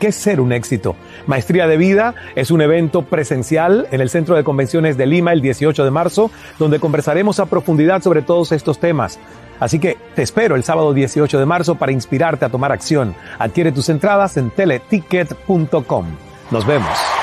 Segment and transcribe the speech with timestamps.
[0.00, 0.96] ¿Qué ser un éxito?
[1.26, 5.42] Maestría de Vida es un evento presencial en el Centro de Convenciones de Lima el
[5.42, 9.18] 18 de marzo, donde conversaremos a profundidad sobre todos estos temas.
[9.60, 13.14] Así que te espero el sábado 18 de marzo para inspirarte a tomar acción.
[13.38, 16.06] Adquiere tus entradas en teleticket.com.
[16.50, 17.19] Nos vemos.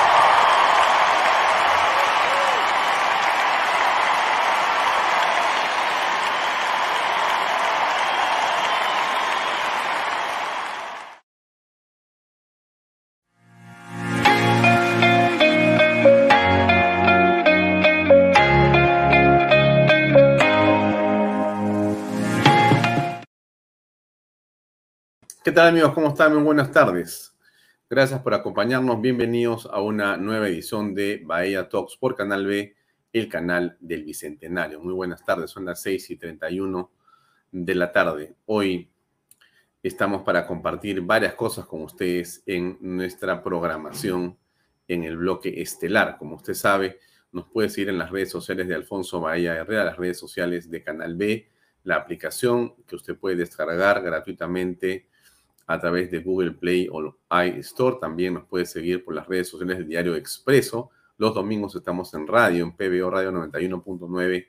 [25.48, 25.94] ¿Qué tal amigos?
[25.94, 26.34] ¿Cómo están?
[26.34, 27.34] Muy buenas tardes.
[27.88, 29.00] Gracias por acompañarnos.
[29.00, 32.76] Bienvenidos a una nueva edición de Bahía Talks por Canal B,
[33.14, 34.78] el canal del Bicentenario.
[34.78, 36.92] Muy buenas tardes, son las 6 y 31
[37.50, 38.34] de la tarde.
[38.44, 38.90] Hoy
[39.82, 44.36] estamos para compartir varias cosas con ustedes en nuestra programación
[44.86, 46.18] en el bloque estelar.
[46.18, 46.98] Como usted sabe,
[47.32, 50.82] nos puede seguir en las redes sociales de Alfonso Bahía Herrera, las redes sociales de
[50.82, 51.48] Canal B,
[51.84, 55.08] la aplicación que usted puede descargar gratuitamente
[55.68, 57.98] a través de Google Play o iStore.
[58.00, 60.90] También nos puede seguir por las redes sociales del Diario Expreso.
[61.18, 64.48] Los domingos estamos en radio, en PBO Radio 91.9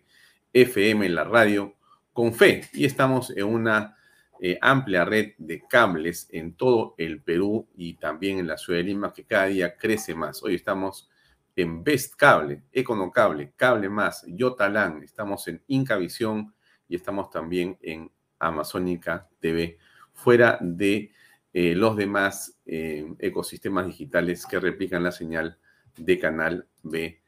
[0.53, 1.75] FM, en la radio
[2.13, 2.63] con fe.
[2.71, 3.97] Y estamos en una
[4.39, 8.85] eh, amplia red de cables en todo el Perú y también en la ciudad de
[8.85, 10.41] Lima, que cada día crece más.
[10.41, 11.09] Hoy estamos
[11.57, 16.53] en Best Cable, Econocable, Cable Más, Yotalán, estamos en Incavisión
[16.87, 19.77] y estamos también en Amazónica TV
[20.19, 21.11] fuera de
[21.53, 25.57] eh, los demás eh, ecosistemas digitales que replican la señal
[25.97, 27.21] de Canal B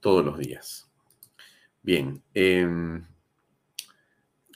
[0.00, 0.90] todos los días.
[1.82, 3.02] Bien, em,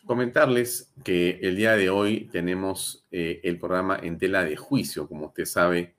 [0.05, 5.09] comentarles que el día de hoy tenemos eh, el programa en tela de juicio.
[5.09, 5.95] Como usted sabe,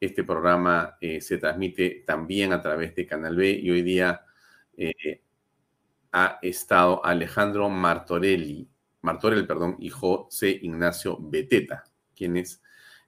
[0.00, 4.20] este programa se transmite también a través de Canal B y hoy día
[6.12, 8.68] ha estado Alejandro Martorelli,
[9.06, 12.60] Martorell, perdón, y José Ignacio Beteta, quienes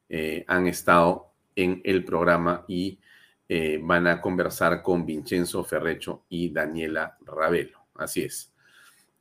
[0.09, 3.01] eh, han estado en el programa y
[3.49, 7.81] eh, van a conversar con Vincenzo Ferrecho y Daniela Ravelo.
[7.97, 8.55] Así es.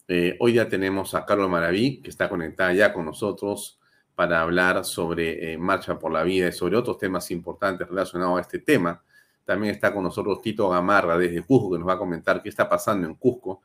[0.07, 3.79] Eh, hoy ya tenemos a Carlos Maraví, que está conectada ya con nosotros
[4.13, 8.59] para hablar sobre Marcha por la Vida y sobre otros temas importantes relacionados a este
[8.59, 9.01] tema.
[9.45, 12.69] También está con nosotros Tito Gamarra desde Cusco, que nos va a comentar qué está
[12.69, 13.62] pasando en Cusco,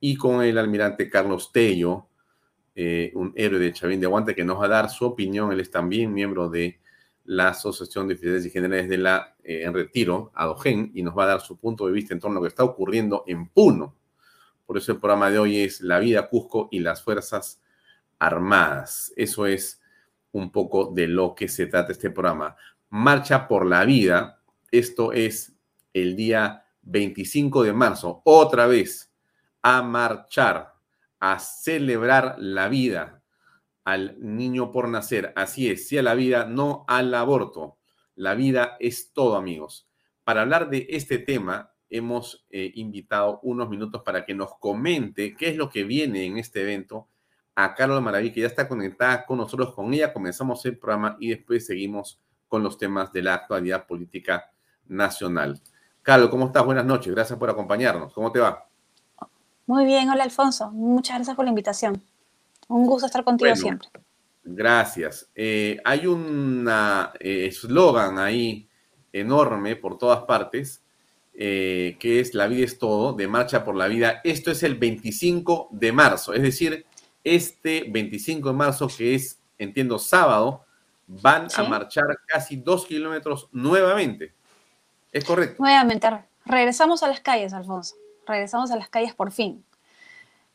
[0.00, 2.08] y con el almirante Carlos Tello,
[2.74, 5.52] eh, un héroe de Chavín de Aguante, que nos va a dar su opinión.
[5.52, 6.80] Él es también miembro de
[7.24, 11.24] la Asociación de Oficiales y Generales de la eh, en Retiro, ADOGEN, y nos va
[11.24, 13.94] a dar su punto de vista en torno a lo que está ocurriendo en Puno.
[14.66, 17.60] Por eso el programa de hoy es La vida Cusco y las Fuerzas
[18.18, 19.12] Armadas.
[19.16, 19.80] Eso es
[20.32, 22.56] un poco de lo que se trata este programa.
[22.90, 24.40] Marcha por la vida.
[24.70, 25.52] Esto es
[25.92, 28.22] el día 25 de marzo.
[28.24, 29.12] Otra vez
[29.62, 30.73] a marchar
[31.26, 33.22] a celebrar la vida
[33.82, 35.32] al niño por nacer.
[35.36, 37.78] Así es, sí a la vida, no al aborto.
[38.14, 39.88] La vida es todo, amigos.
[40.22, 45.48] Para hablar de este tema, hemos eh, invitado unos minutos para que nos comente qué
[45.48, 47.08] es lo que viene en este evento
[47.54, 49.74] a Carlos Maraví, que ya está conectada con nosotros.
[49.74, 54.50] Con ella comenzamos el programa y después seguimos con los temas de la actualidad política
[54.84, 55.58] nacional.
[56.02, 56.66] Carlos, ¿cómo estás?
[56.66, 57.14] Buenas noches.
[57.14, 58.12] Gracias por acompañarnos.
[58.12, 58.73] ¿Cómo te va?
[59.66, 60.70] Muy bien, hola Alfonso.
[60.70, 62.02] Muchas gracias por la invitación.
[62.68, 63.88] Un gusto estar contigo siempre.
[64.42, 65.30] Gracias.
[65.34, 66.68] Eh, hay un
[67.20, 68.68] eh, eslogan ahí
[69.10, 70.82] enorme por todas partes,
[71.32, 74.20] eh, que es La vida es todo, de Marcha por la Vida.
[74.22, 76.84] Esto es el 25 de marzo, es decir,
[77.22, 80.64] este 25 de marzo, que es, entiendo, sábado,
[81.06, 84.34] van a marchar casi dos kilómetros nuevamente.
[85.10, 85.62] ¿Es correcto?
[85.62, 86.08] Nuevamente,
[86.44, 87.94] regresamos a las calles, Alfonso
[88.26, 89.64] regresamos a las calles por fin.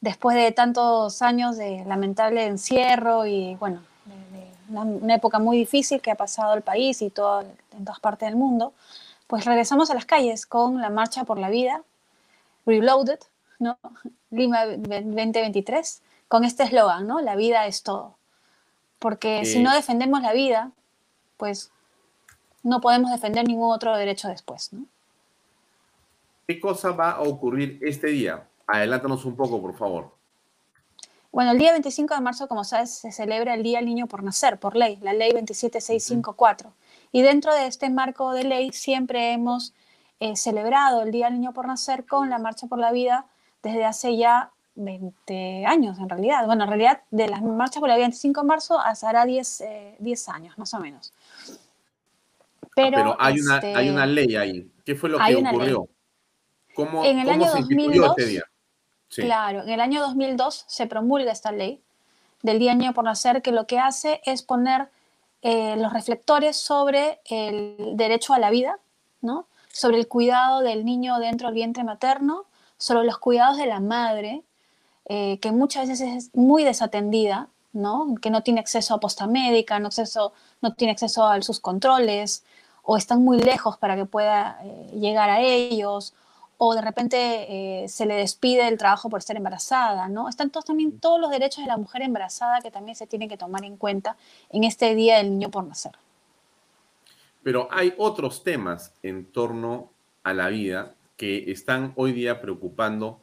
[0.02, 6.12] Después de tantos años de lamentable encierro y, bueno, de, una, época muy difícil que
[6.12, 8.74] ha pasado el país y todo, en todas partes del mundo,
[9.28, 11.84] pues regresamos a las calles con la Marcha por la Vida,
[12.66, 13.20] Reloaded,
[13.60, 13.78] ¿no?
[14.32, 17.20] Lima 2023, con este eslogan, ¿no?
[17.22, 18.16] La vida es todo.
[19.00, 20.72] Porque si no defendemos la vida,
[21.38, 21.72] pues
[22.64, 24.86] no podemos defender ningún otro derecho después, ¿no?
[26.50, 28.50] ¿Qué cosa va a ocurrir este día?
[28.66, 30.16] Adelántanos un poco, por favor.
[31.32, 34.24] Bueno, el día 25 de marzo, como sabes, se celebra el Día del Niño por
[34.24, 36.74] Nacer, por ley, la ley 27654.
[37.12, 39.76] Y dentro de este marco de ley siempre hemos
[40.20, 43.28] eh, celebrado el Día del Niño por Nacer con la Marcha por la Vida
[43.62, 46.48] desde hace ya 20 años, en realidad.
[46.48, 49.64] Bueno, en realidad, de la Marcha por la Vida 25 de marzo hasta 10,
[50.00, 51.14] 10 eh, años, más o menos.
[52.76, 54.72] Pero, hay, una, hay una este, ley ahí.
[54.84, 55.88] ¿Qué fue lo que ocurrió?
[57.04, 61.82] En el año 2002, este Claro, en el año 2002 se promulga esta ley
[62.44, 64.90] del Día Niño por Nacer que lo que hace es poner
[65.42, 68.78] eh, los reflectores sobre el derecho a la vida,
[69.22, 69.48] ¿no?
[69.72, 72.46] sobre el cuidado del niño dentro del vientre materno,
[72.78, 74.44] sobre los cuidados de la madre,
[75.06, 78.16] eh, que muchas veces es muy desatendida, ¿no?
[78.22, 82.44] que no tiene acceso a posta médica, no, acceso, no tiene acceso a sus controles,
[82.84, 86.14] o están muy lejos para que pueda eh, llegar a ellos,
[86.62, 90.28] o de repente eh, se le despide del trabajo por estar embarazada, ¿no?
[90.28, 93.38] Están todos, también todos los derechos de la mujer embarazada que también se tienen que
[93.38, 94.18] tomar en cuenta
[94.50, 95.94] en este Día del Niño por Nacer.
[97.44, 103.22] Pero hay otros temas en torno a la vida que están hoy día preocupando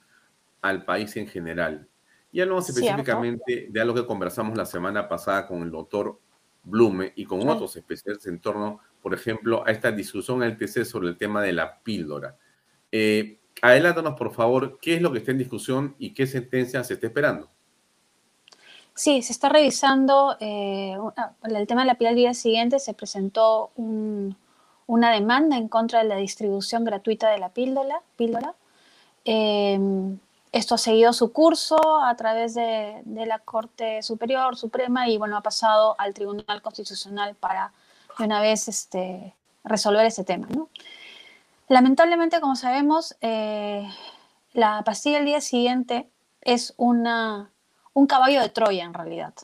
[0.63, 1.87] al país en general.
[2.33, 6.19] Y hablamos específicamente de algo que conversamos la semana pasada con el doctor
[6.65, 10.87] Blume y con otros especialistas en torno, por ejemplo, a esta discusión en el TC
[10.87, 12.35] sobre el tema de la píldora.
[12.99, 16.95] Eh, adelántanos, por favor, qué es lo que está en discusión y qué sentencia se
[16.95, 17.51] está esperando.
[18.95, 20.97] Sí, se está revisando eh,
[21.43, 22.79] el tema de la píldora al día siguiente.
[22.79, 28.55] Se presentó una demanda en contra de la distribución gratuita de la píldora.
[29.27, 30.19] Em,
[30.53, 35.43] esto ha seguido su curso a través de, la Corte Superior, Suprema, y bueno, ha
[35.43, 37.73] pasado al Tribunal Constitucional para
[38.19, 39.35] de una vez este,
[39.65, 40.49] resolver ese tema.
[41.69, 43.89] Lamentablemente, como sabemos, eh,
[44.53, 46.09] la pastilla el día siguiente
[46.41, 47.03] es un
[48.09, 49.35] caballo de Troya en realidad,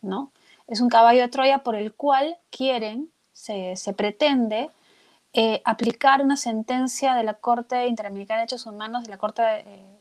[0.00, 0.32] ¿no?
[0.66, 4.70] Es un caballo de Troya por el cual quieren, se, se pretende,
[5.38, 9.42] eh, aplicar una sentencia de la Corte Interamericana de Derechos Humanos, de la Corte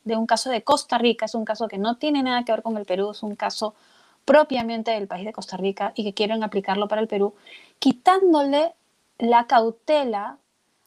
[0.05, 2.62] de, un caso de Costa Rica, es un caso que no tiene nada que ver
[2.62, 3.75] con el Perú, es un caso
[4.24, 7.36] propiamente del país de Costa Rica y que quieren aplicarlo para el Perú,
[7.79, 8.75] quitándole
[9.17, 10.38] la cautela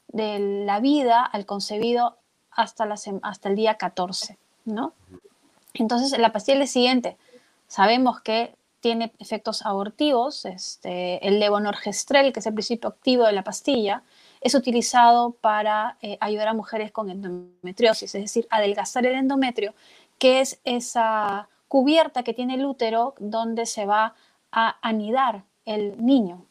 [0.08, 2.18] de la vida al concebido
[2.50, 2.88] hasta,
[3.22, 4.92] hasta el día 14, ¿no?
[5.74, 7.16] Entonces, la pastilla es siguiente.
[7.68, 13.44] Sabemos que tiene efectos abortivos, este, el levonorgestrel, que es el principio activo de la
[13.44, 14.02] pastilla,
[14.40, 19.74] es utilizado para eh, ayudar a mujeres con endometriosis, es decir, adelgazar el endometrio,
[20.18, 24.14] que es esa cubierta que tiene el útero donde se va
[24.52, 26.44] a anidar el niño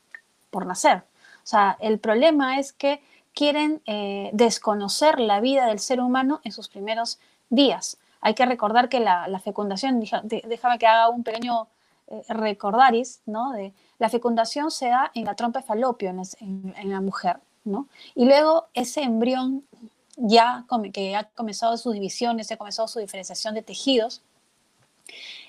[0.52, 0.98] por nacer.
[0.98, 3.02] O sea, el problema es que
[3.38, 7.98] quieren eh, desconocer la vida del ser humano en sus primeros días.
[8.22, 11.67] Hay que recordar que la, fecundación, déjame que haga un pequeño
[12.08, 13.51] eh, recordaris, ¿no?
[13.51, 17.38] De, la fecundación se da en la trompa de falopio en la mujer.
[18.15, 19.63] Y luego ese embrión
[20.15, 24.22] ya que ha comenzado sus divisiones, ha comenzado su diferenciación de tejidos,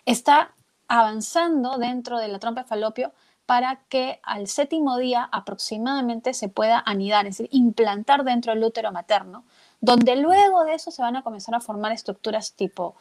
[0.04, 0.52] está
[0.88, 3.12] avanzando dentro de la trompa de falopio
[3.48, 8.92] para que al séptimo día aproximadamente se pueda anidar, es decir, implantar dentro del útero
[8.92, 9.42] materno,
[9.80, 12.94] donde luego de eso se van a comenzar a formar estructuras tipo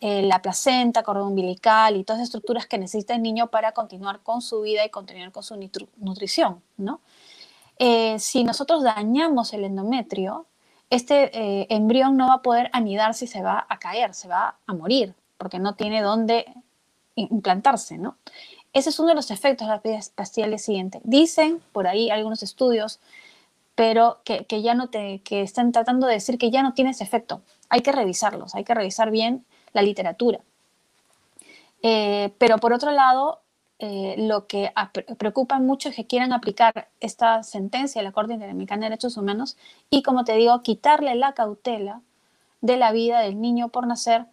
[0.00, 4.20] eh, la placenta, cordón umbilical y todas las estructuras que necesita el niño para continuar
[4.20, 5.58] con su vida y continuar con su
[5.96, 7.00] nutrición, ¿no?
[7.80, 10.46] Eh, si nosotros dañamos el endometrio,
[10.90, 14.58] este eh, embrión no va a poder anidarse y se va a caer, se va
[14.64, 16.46] a morir, porque no tiene dónde
[17.16, 18.16] implantarse, ¿no?
[18.72, 21.00] Ese es uno de los efectos de la pastilla siguiente.
[21.04, 23.00] Dicen por ahí algunos estudios,
[23.74, 27.04] pero que, ya no te, que están tratando de decir que ya no tiene ese
[27.04, 27.42] efecto.
[27.68, 30.40] Hay que revisarlos, hay que revisar bien la literatura.
[31.82, 33.40] Eh, pero por otro lado,
[33.78, 34.72] eh, lo que
[35.16, 39.56] preocupa mucho es que quieran aplicar esta sentencia de la Corte Interamericana de Derechos Humanos
[39.90, 42.00] y, como te digo, quitarle la cautela
[42.60, 44.26] de la vida del niño por nacer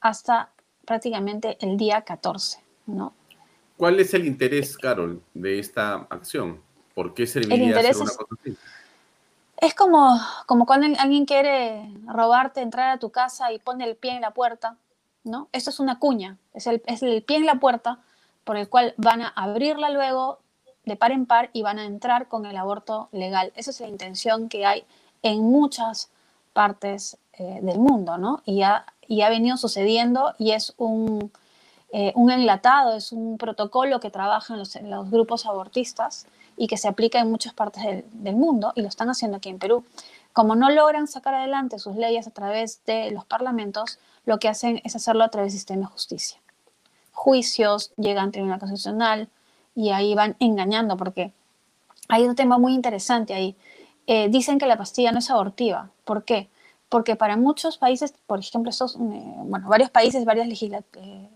[0.00, 0.50] hasta
[0.84, 3.12] prácticamente el día 14, ¿no?
[3.82, 6.60] ¿Cuál es el interés, Carol, de esta acción?
[6.94, 8.56] ¿Por qué serviría hacer una cosa así?
[9.56, 14.12] Es como, como cuando alguien quiere robarte, entrar a tu casa y pone el pie
[14.12, 14.76] en la puerta,
[15.24, 15.48] ¿no?
[15.50, 17.98] Esto es una cuña, es el, es el pie en la puerta
[18.44, 20.38] por el cual van a abrirla luego
[20.84, 23.52] de par en par y van a entrar con el aborto legal.
[23.56, 24.84] Esa es la intención que hay
[25.24, 26.08] en muchas
[26.52, 28.42] partes eh, del mundo, ¿no?
[28.44, 31.32] Y ha, y ha venido sucediendo y es un,
[31.92, 36.88] eh, un enlatado, es un protocolo que trabajan los, los, grupos abortistas y que se
[36.88, 39.84] aplica en muchas partes del, mundo y lo están haciendo aquí en Perú.
[40.32, 44.80] Como no logran sacar adelante sus leyes a través de los parlamentos, lo que hacen
[44.84, 46.42] es hacerlo a través del sistema de justicia
[47.22, 49.28] juicios, llegan al Tribunal Constitucional
[49.76, 51.32] y ahí van engañando porque
[52.08, 53.54] hay un tema muy interesante ahí.
[54.08, 55.90] Eh, dicen que la pastilla no es abortiva.
[56.04, 56.48] ¿Por qué?
[56.88, 61.28] Porque para muchos países, por ejemplo, estos, eh, bueno, varios países, varias eh,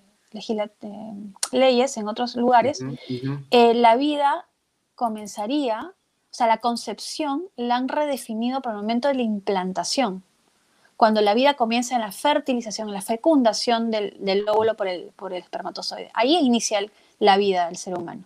[1.53, 2.85] leyes en otros lugares,
[3.51, 4.47] la vida
[4.95, 10.23] comenzaría, o sea, la concepción la han redefinido por el momento de la implantación
[10.97, 15.33] cuando la vida comienza en la fertilización, en la fecundación del, óvulo por el, por
[15.33, 16.11] el espermatozoide.
[16.15, 16.81] Ahí inicia
[17.19, 18.25] la vida del ser humano.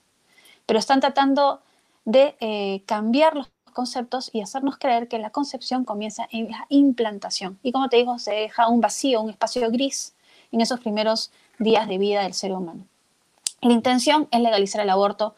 [0.67, 1.61] Pero están tratando
[2.05, 7.59] de eh, cambiar los conceptos y hacernos creer que la concepción comienza en la implantación.
[7.63, 10.15] Y como te digo, se deja un vacío, un espacio gris
[10.53, 12.85] en esos primeros días de vida del ser humano.
[13.61, 15.37] La intención es legalizar el aborto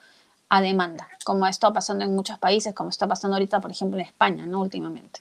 [0.48, 3.98] a demanda, como ha estado pasando en muchos países, como está pasando ahorita, por ejemplo,
[3.98, 4.60] en España, ¿no?
[4.60, 5.20] Últimamente.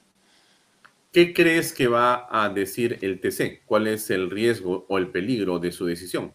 [1.12, 3.62] ¿Qué crees que va a decir el TC?
[3.66, 6.32] ¿Cuál es el riesgo o el peligro de su decisión?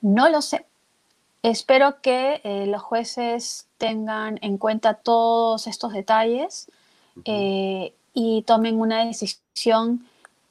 [0.00, 0.66] No lo sé.
[1.42, 6.70] Espero que eh, los jueces tengan en cuenta todos estos detalles
[7.24, 10.06] eh, y tomen una decisión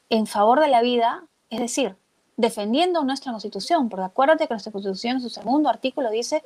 [0.10, 1.96] en favor de la vida, es decir,
[2.40, 6.42] defendiendo nuestra constitución, porque acuérdate que nuestra constitución en su segundo artículo dice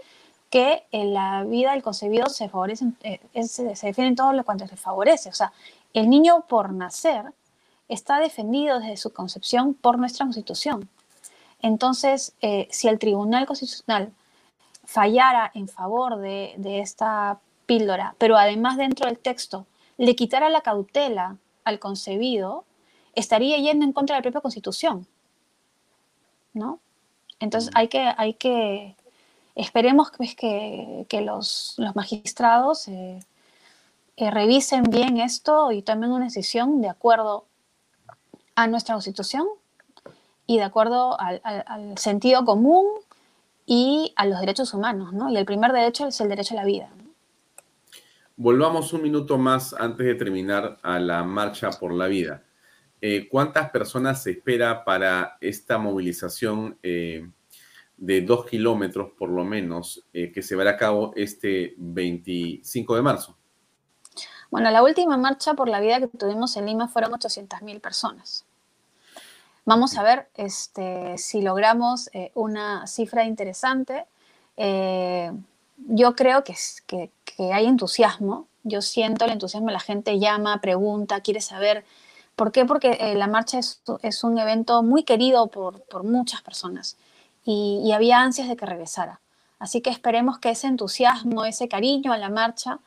[0.49, 4.75] que en la vida del concebido se favorece, eh, se, defiende todo lo cuanto se
[4.75, 5.29] favorece.
[5.29, 5.53] O sea,
[5.93, 7.25] el niño por nacer
[7.89, 10.89] está defendido desde su concepción por nuestra constitución.
[11.61, 12.33] Entonces,
[12.71, 14.11] si el Tribunal Constitucional
[14.85, 19.65] fallara en favor de, esta píldora, pero además dentro del texto
[19.97, 22.65] le quitara la cautela al concebido,
[23.15, 25.07] estaría yendo en contra de la propia constitución.
[26.53, 26.79] ¿No?
[27.39, 28.95] Entonces hay que, hay que
[29.55, 33.19] esperemos pues, que, que los, magistrados eh,
[34.17, 37.45] eh, revisen bien esto y tomen una decisión de acuerdo
[38.55, 39.47] a nuestra constitución
[40.45, 42.85] y de acuerdo al sentido común
[43.65, 45.29] y a los derechos humanos, ¿no?
[45.29, 46.89] Y el primer derecho es el derecho a la vida.
[48.35, 52.43] Volvamos un minuto más antes de terminar a la marcha por la vida.
[53.05, 57.29] Eh, ¿Cuántas personas se espera para esta movilización eh,
[57.97, 63.01] de dos kilómetros, por lo menos, eh, que se verá a cabo este 25 de
[63.01, 63.35] marzo?
[64.49, 68.45] Bueno, la última marcha por la vida que tuvimos en Lima fueron 800.000 personas.
[69.65, 74.05] Vamos a ver este, si logramos una cifra interesante.
[74.55, 76.55] Yo creo que,
[76.87, 77.11] que,
[77.51, 78.47] hay entusiasmo.
[78.63, 79.71] Yo siento el entusiasmo.
[79.71, 81.83] La gente llama, pregunta, quiere saber.
[82.35, 82.65] ¿Por qué?
[82.65, 86.97] Porque eh, la marcha es, es, un evento muy querido por, por muchas personas
[87.45, 89.19] y, había ansias de que regresara.
[89.59, 92.79] Así que esperemos que ese entusiasmo, ese cariño a la marcha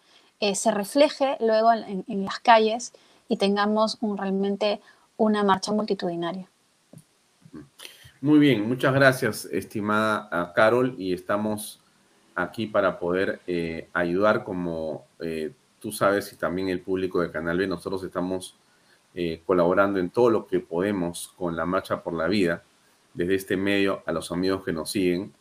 [0.54, 2.92] se refleje luego en, en, las calles
[3.26, 4.82] y tengamos un, realmente
[5.16, 6.50] una marcha multitudinaria.
[8.20, 11.80] Muy bien, muchas gracias, estimada Carol, y estamos
[12.34, 17.58] aquí para poder eh, ayudar como eh, tú sabes y también el público de Canal
[17.58, 17.66] B.
[17.66, 18.54] Nosotros estamos
[19.16, 22.62] eh, colaborando en todo lo que podemos con la Marcha por la Vida,
[23.14, 25.32] desde este medio a los amigos que nos siguen,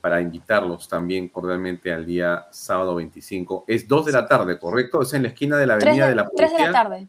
[0.00, 3.64] para invitarlos también cordialmente al día sábado 25.
[3.66, 5.02] Es 2 de la tarde, ¿correcto?
[5.02, 6.48] Es en la esquina de la Avenida de la Policía.
[6.48, 7.08] 3 de la tarde.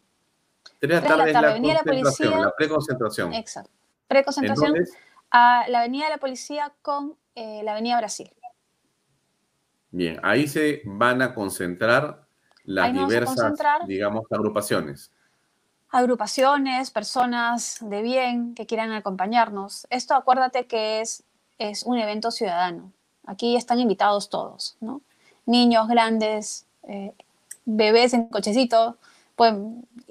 [0.79, 3.33] 3 de la tarde, es la, concentración, la preconcentración.
[3.33, 4.73] Exacto preconcentración
[5.31, 8.31] a la Avenida de la Policía con eh, la Avenida Brasil.
[9.91, 12.25] Bien, ahí se van a concentrar
[12.63, 13.53] las diversas,
[13.87, 15.11] digamos, agrupaciones.
[15.89, 19.87] Agrupaciones, personas de bien que quieran acompañarnos.
[19.89, 21.23] Esto acuérdate que es,
[21.57, 22.91] es un evento ciudadano.
[23.25, 25.01] Aquí están invitados todos, ¿no?
[25.45, 27.13] Niños, grandes, eh,
[27.65, 28.97] bebés en cochecito,
[29.35, 29.53] pues,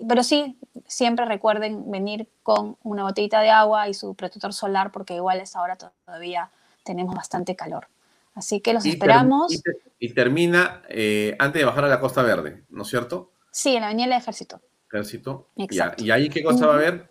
[0.06, 5.14] pero sí, siempre recuerden venir con una botellita de agua y su protector solar porque
[5.14, 6.50] igual es ahora todavía
[6.84, 7.88] tenemos bastante calor.
[8.34, 9.52] Así que los esperamos.
[9.98, 13.32] y, termina eh, antes de bajar a la Costa Verde, ¿no es cierto?
[13.50, 14.60] Sí, en la Avenida del Ejército.
[14.88, 15.48] Ejército.
[15.56, 17.10] ¿Y ahí qué cosa va a haber?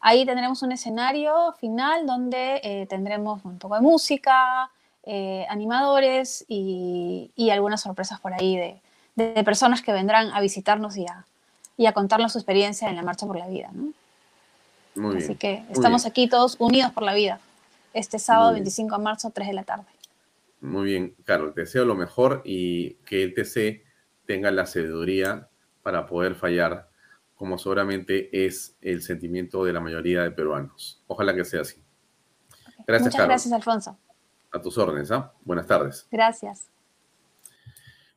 [0.00, 4.70] Ahí tendremos un escenario final donde eh, tendremos un poco de música,
[5.04, 8.80] eh, animadores y, y, algunas sorpresas por ahí de,
[9.14, 11.24] de personas que vendrán a visitarnos y a,
[11.76, 13.70] y a contarnos su experiencia en la Marcha por la Vida.
[13.72, 13.92] ¿no?
[14.94, 17.40] Muy Así que estamos aquí todos unidos por la vida.
[17.94, 19.84] Este sábado 25 de marzo, 3 de la tarde.
[20.60, 23.84] Muy bien, Carol, te deseo lo mejor y que el TC
[24.26, 25.48] tenga la sabiduría
[25.82, 26.88] para poder fallar,
[27.34, 31.02] como seguramente es el sentimiento de la mayoría de peruanos.
[31.06, 31.82] Ojalá que sea así.
[32.86, 33.98] Gracias, Muchas gracias, Alfonso.
[34.52, 35.32] A tus órdenes, ¿ah?
[35.44, 36.06] Buenas tardes.
[36.10, 36.68] Gracias.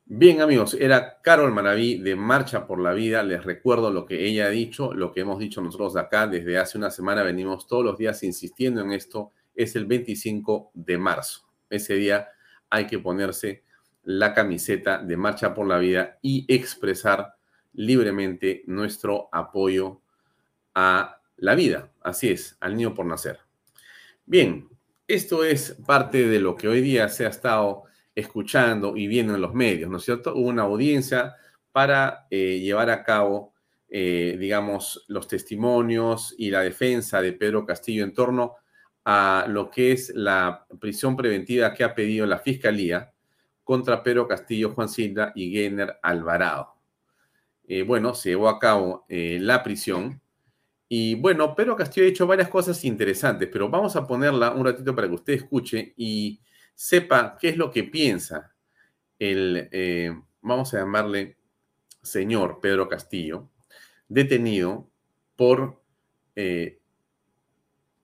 [0.08, 3.24] Bien, amigos, era Carol Maraví de Marcha por la Vida.
[3.24, 6.78] Les recuerdo lo que ella ha dicho, lo que hemos dicho nosotros acá desde hace
[6.78, 7.24] una semana.
[7.24, 9.32] Venimos todos los días insistiendo en esto.
[9.56, 11.48] Es el 25 de marzo.
[11.68, 12.28] Ese día
[12.70, 13.64] hay que ponerse
[14.04, 17.35] la camiseta de Marcha por la Vida y expresar
[17.76, 20.00] libremente nuestro apoyo
[20.74, 21.92] a la vida.
[22.02, 23.38] Así es, al niño por nacer.
[24.24, 24.68] Bien,
[25.06, 27.84] esto es parte de lo que hoy día se ha estado
[28.14, 30.34] escuchando y viendo en los medios, ¿no es cierto?
[30.34, 31.36] Hubo una audiencia
[31.70, 33.52] para eh, llevar a cabo,
[33.88, 38.54] eh, digamos, los testimonios y la defensa de Pedro Castillo en torno
[39.04, 43.12] a lo que es la prisión preventiva que ha pedido la Fiscalía
[43.62, 46.75] contra Pedro Castillo, Juan Silva y Gener Alvarado.
[47.68, 50.20] Eh, bueno, se llevó a cabo la prisión.
[50.88, 54.94] Y bueno, Pedro Castillo ha hecho varias cosas interesantes, pero vamos a ponerla un ratito
[54.94, 56.40] para que usted escuche y
[56.74, 58.54] sepa qué es lo que piensa
[59.18, 61.38] el, eh, vamos a llamarle
[62.02, 63.50] señor Pedro Castillo,
[64.08, 64.88] detenido
[65.34, 65.82] por
[66.36, 66.80] eh,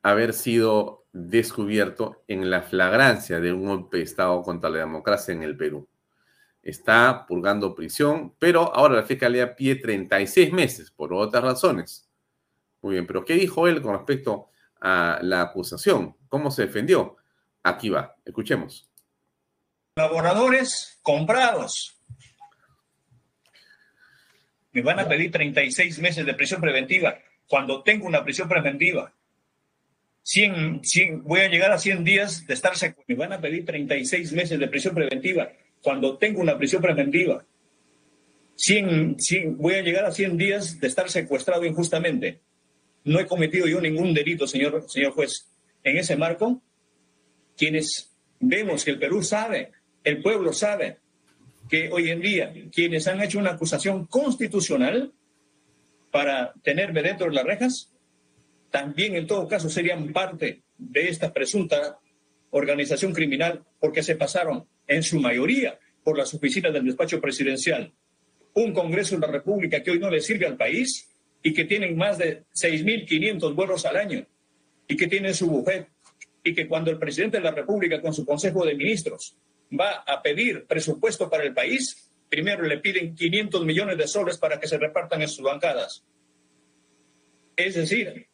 [0.02, 5.42] haber sido descubierto en la flagrancia de un golpe de Estado contra la democracia en
[5.42, 5.86] el Perú.
[6.62, 12.08] Está purgando prisión, pero ahora la fiscalía pide 36 meses por otras razones.
[12.80, 14.48] Muy bien, pero ¿qué dijo él con respecto
[14.80, 16.16] a la acusación?
[16.28, 17.16] ¿Cómo se defendió?
[17.62, 18.88] Aquí va, escuchemos.
[19.94, 21.96] Colaboradores comprados.
[24.72, 29.12] Me van a pedir 36 meses de prisión preventiva cuando tengo una prisión preventiva
[30.22, 33.04] 100, 100, voy a llegar a 100 días de estar secuestrado.
[33.08, 35.50] Me van a pedir 36 meses de prisión preventiva
[35.82, 37.44] cuando tengo una prisión preventiva.
[38.56, 42.40] 100, 100, voy a llegar a 100 días de estar secuestrado injustamente.
[43.04, 45.48] No he cometido yo ningún delito, señor, señor juez.
[45.82, 46.62] En ese marco,
[47.56, 49.72] quienes vemos que el Perú sabe,
[50.04, 50.98] el pueblo sabe,
[51.68, 55.12] que hoy en día quienes han hecho una acusación constitucional
[56.10, 57.92] para tenerme dentro de las rejas
[58.70, 61.98] también en todo caso serían parte de esta presunta
[62.50, 67.92] organización criminal porque se pasaron en su mayoría por las oficinas del despacho presidencial.
[68.54, 71.08] Un Congreso de la República que hoy no le sirve al país
[71.42, 74.26] y que tienen más de 6.500 vuelos al año
[74.86, 75.88] y que tiene su bufet
[76.44, 79.36] y que cuando el presidente de la República con su Consejo de Ministros
[79.78, 84.58] va a pedir presupuesto para el país, primero le piden 500 millones de soles para
[84.58, 86.04] que se repartan en sus bancadas.
[87.56, 88.26] Es decir,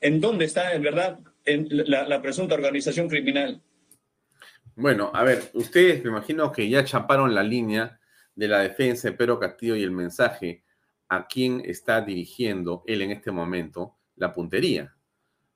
[0.00, 3.62] en dónde está en verdad la, presunta organización criminal.
[4.80, 8.00] Bueno, a ver, ustedes me imagino que ya chaparon la línea
[8.34, 10.64] de la defensa de Pedro Castillo y el mensaje
[11.10, 14.96] a quién está dirigiendo él en este momento la puntería.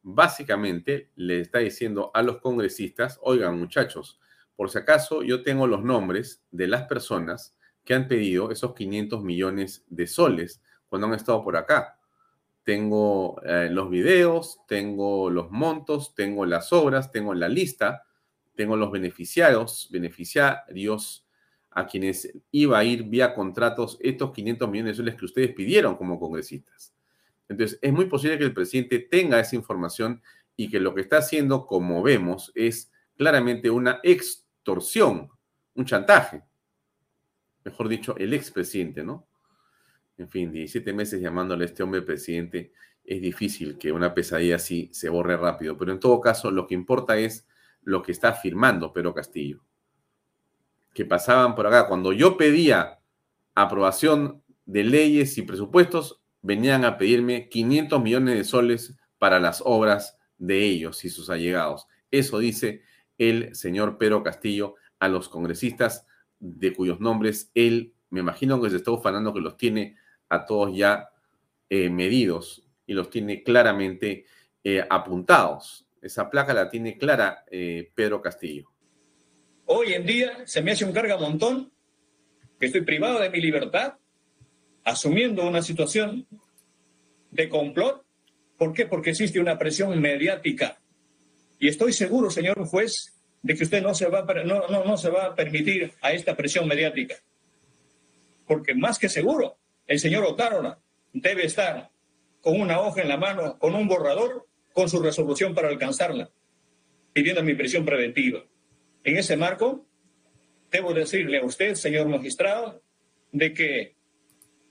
[0.02, 4.20] Básicamente le está diciendo a los congresistas, oigan muchachos,
[4.56, 9.24] por si acaso yo tengo los nombres de las personas que han pedido esos 500
[9.24, 11.98] millones de soles cuando han estado por acá
[12.64, 18.04] tengo eh, los videos, tengo los montos, tengo las obras, tengo la lista,
[18.54, 21.26] tengo los beneficiarios, beneficiarios
[21.70, 25.96] a quienes iba a ir vía contratos estos 500 millones de soles que ustedes pidieron
[25.96, 26.94] como congresistas.
[27.48, 30.22] Entonces, es muy posible que el presidente tenga esa información
[30.56, 35.30] y que lo que está haciendo, como vemos, es claramente una extorsión,
[35.74, 36.42] un chantaje.
[37.64, 39.26] Mejor dicho, el expresidente, ¿no?
[40.18, 42.72] en fin, 17 meses llamándole a este hombre presidente,
[43.04, 45.76] es difícil que una pesadilla así se borre rápido.
[45.76, 47.46] Pero en todo caso, lo que importa es
[47.84, 49.64] lo que está firmando Pedro Castillo.
[50.92, 51.86] Que pasaban por acá.
[51.86, 53.00] Cuando yo pedía
[53.54, 60.18] aprobación de leyes y presupuestos, venían a pedirme 500 millones de soles para las obras
[60.38, 61.86] de ellos y sus allegados.
[62.10, 62.82] Eso dice
[63.18, 66.06] el señor Pedro Castillo a los congresistas
[66.38, 69.96] de cuyos nombres él, me imagino que se está ufanando que los tiene
[70.28, 71.08] a todos ya
[71.70, 74.26] eh, medidos y los tiene claramente
[74.62, 75.83] eh, apuntados.
[76.04, 78.70] Esa placa la tiene clara eh, Pedro Castillo.
[79.64, 81.72] Hoy en día se me hace un carga montón
[82.60, 83.94] que estoy privado de mi libertad,
[84.84, 86.26] asumiendo una situación
[87.30, 88.04] de complot.
[88.58, 88.84] ¿Por qué?
[88.84, 90.78] Porque existe una presión mediática.
[91.58, 95.08] Y estoy seguro, señor juez, de que usted no se va, no, no, no se
[95.08, 97.14] va a permitir a esta presión mediática.
[98.46, 100.78] Porque más que seguro, el señor Otárola
[101.14, 101.88] debe estar
[102.42, 106.30] con una hoja en la mano, con un borrador, con su resolución para alcanzarla,
[107.14, 108.44] pidiendo mi prisión preventiva.
[109.04, 109.86] En ese marco,
[110.70, 112.82] debo decirle a usted, señor magistrado,
[113.32, 113.96] de que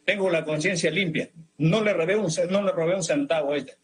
[0.06, 1.32] tengo la conciencia limpia.
[1.58, 3.78] No le robé un, no le robé un centavo a este.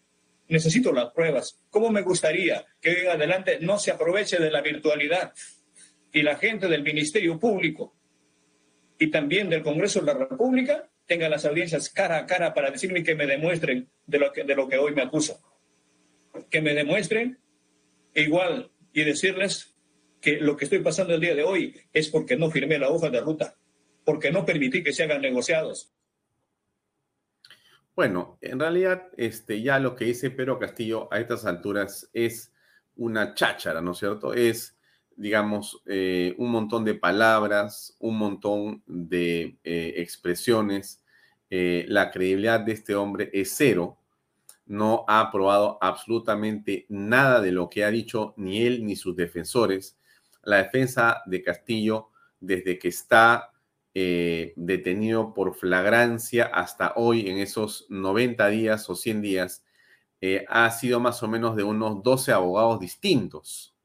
[0.49, 1.61] Necesito las pruebas.
[1.69, 5.33] ¿Cómo me gustaría que en adelante no se aproveche de la virtualidad
[6.11, 7.95] y la gente del Ministerio Público
[8.97, 13.03] y también del Congreso de la República tengan las audiencias cara a cara para decirme
[13.03, 15.39] que me demuestren de lo que, de lo que hoy me acuso.
[16.49, 17.39] Que me demuestren
[18.13, 19.75] igual y decirles
[20.21, 23.09] que lo que estoy pasando el día de hoy es porque no firmé la hoja
[23.09, 23.55] de ruta,
[24.03, 25.93] porque no permití que se hagan negociados.
[27.95, 32.53] Bueno, en realidad, este, ya lo que dice Pedro Castillo a estas alturas es
[32.95, 34.33] una cháchara, ¿no es cierto?
[34.33, 34.77] Es,
[35.15, 41.03] digamos, eh, un montón de palabras, un montón de eh, expresiones
[41.49, 43.98] eh, la credibilidad de este hombre es cero.
[44.69, 49.97] No ha probado absolutamente nada de lo que ha dicho ni él ni sus defensores.
[50.43, 53.51] La defensa de Castillo, desde que está
[53.93, 59.65] eh, detenido por flagrancia hasta hoy, en esos 90 días o 100 días,
[60.21, 63.75] eh, ha sido más o menos de unos 12 abogados distintos.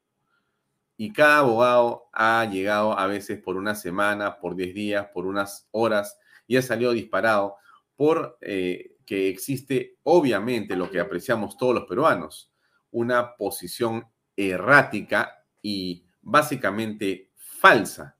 [0.95, 5.67] Y cada abogado ha llegado a veces por una semana, por 10 días, por unas
[5.71, 6.17] horas
[6.47, 7.55] y ha salido disparado
[7.95, 12.51] por eh, que existe obviamente lo que apreciamos todos los peruanos,
[12.91, 18.17] una posición errática y básicamente falsa.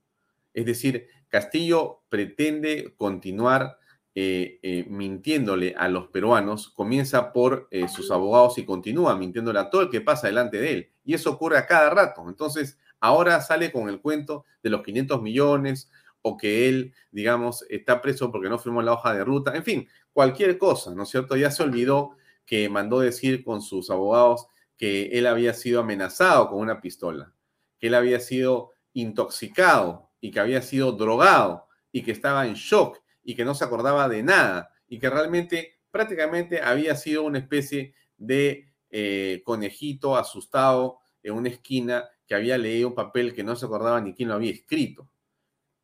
[0.54, 3.78] Es decir, Castillo pretende continuar
[4.14, 9.68] eh, eh, mintiéndole a los peruanos, comienza por eh, sus abogados y continúa mintiéndole a
[9.68, 10.92] todo el que pasa delante de él.
[11.04, 12.24] Y eso ocurre a cada rato.
[12.26, 15.90] Entonces, ahora sale con el cuento de los 500 millones
[16.28, 19.54] o que él, digamos, está preso porque no firmó la hoja de ruta.
[19.54, 21.36] En fin, cualquier cosa, ¿no es cierto?
[21.36, 26.58] Ya se olvidó que mandó decir con sus abogados que él había sido amenazado con
[26.58, 27.32] una pistola,
[27.78, 33.00] que él había sido intoxicado y que había sido drogado y que estaba en shock
[33.22, 37.94] y que no se acordaba de nada y que realmente prácticamente había sido una especie
[38.16, 43.66] de eh, conejito asustado en una esquina que había leído un papel que no se
[43.66, 45.08] acordaba ni quién lo había escrito.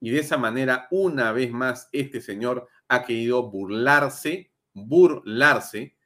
[0.04, 5.96] Y de esa manera, una vez más, este señor ha querido burlarse, burlarse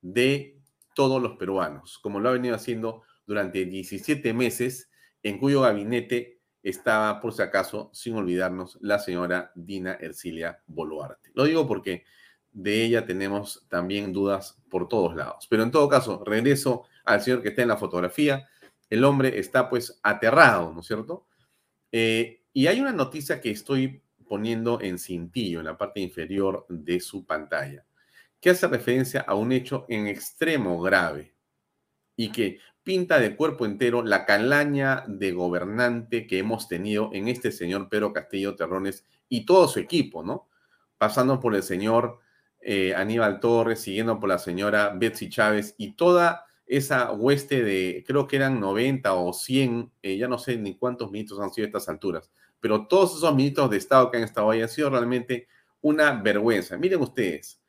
[0.00, 0.58] de
[0.94, 4.90] todos los peruanos, como lo ha venido haciendo durante 17 meses,
[5.22, 11.30] en cuyo gabinete estaba, por si acaso, sin olvidarnos, la señora Dina Ercilia Boluarte.
[11.34, 12.04] Lo digo porque
[12.52, 15.46] de ella tenemos también dudas por todos lados.
[15.50, 18.48] Pero en todo caso, regreso al señor que está en la fotografía.
[18.88, 21.26] El hombre está pues aterrado, ¿no es cierto?
[21.92, 27.00] Eh, y hay una noticia que estoy poniendo en cintillo, en la parte inferior de
[27.00, 27.84] su pantalla,
[28.40, 31.34] que hace referencia a un hecho en extremo grave
[32.16, 37.52] y que pinta de cuerpo entero la calaña de gobernante que hemos tenido en este
[37.52, 40.48] señor Pedro Castillo Terrones y todo su equipo, ¿no?
[40.96, 42.20] Pasando por el señor
[42.62, 48.26] eh, Aníbal Torres, siguiendo por la señora Betsy Chávez y toda esa hueste de, creo
[48.26, 51.68] que eran 90 o 100, eh, ya no sé ni cuántos ministros han sido a
[51.68, 55.48] estas alturas, pero todos esos ministros de Estado que han estado ahí han sido realmente
[55.80, 56.76] una vergüenza.
[56.76, 57.60] Miren ustedes,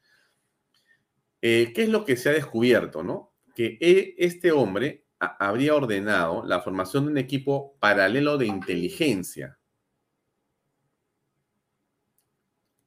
[1.42, 3.34] eh, ¿qué es lo que se ha descubierto, no?
[3.56, 3.78] Que
[4.18, 9.58] este hombre habría ordenado la formación de un equipo paralelo de inteligencia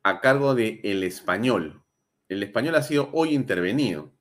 [0.02, 1.82] a cargo de el español.
[2.28, 4.12] El español ha sido hoy intervenido,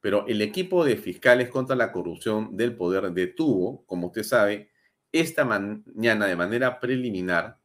[0.00, 4.70] pero el equipo de fiscales contra la corrupción del poder detuvo, como usted sabe,
[5.12, 7.58] esta mañana de manera preliminar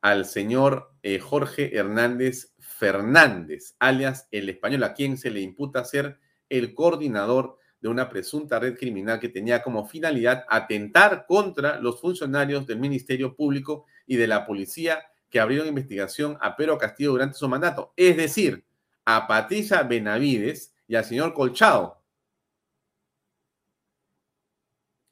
[0.00, 6.18] al señor eh, Jorge Hernández Fernández, alias el español, a quien se le imputa ser
[6.48, 12.66] el coordinador de una presunta red criminal que tenía como finalidad atentar contra los funcionarios
[12.66, 17.48] del Ministerio Público y de la policía que abrieron investigación a Pedro Castillo durante su
[17.48, 18.64] mandato, es decir,
[19.04, 22.02] a Patricia Benavides y al señor Colchado.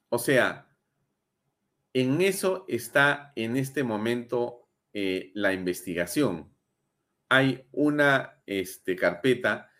[0.09, 0.70] O sea,
[1.93, 6.53] en eso está en este momento eh, la investigación.
[7.29, 9.71] Hay una este, carpeta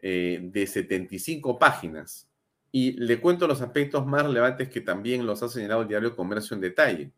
[0.00, 2.28] eh, de 75 páginas
[2.70, 6.54] y le cuento los aspectos más relevantes que también los ha señalado el diario Comercio
[6.54, 7.12] en detalle.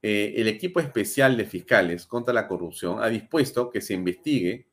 [0.00, 4.68] Eh, el equipo especial de fiscales contra la corrupción ha dispuesto que se investigue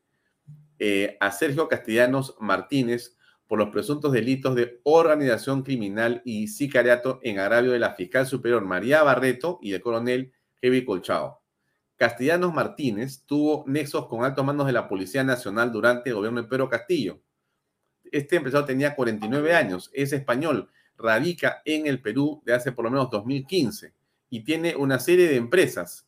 [1.20, 3.14] a Sergio Castellanos Martínez
[3.50, 8.64] por los presuntos delitos de organización criminal y sicariato en agravio de la fiscal superior
[8.64, 10.32] María Barreto y del coronel
[10.62, 11.42] Heavy Colchao.
[11.96, 16.48] Castellanos Martínez tuvo nexos con altos mandos de la Policía Nacional durante el gobierno de
[16.48, 17.20] Pedro Castillo
[18.12, 22.90] este empresario tenía 49 años, es español, radica en el Perú de hace por lo
[22.90, 23.94] menos 2015
[24.28, 26.06] y tiene una serie de empresas,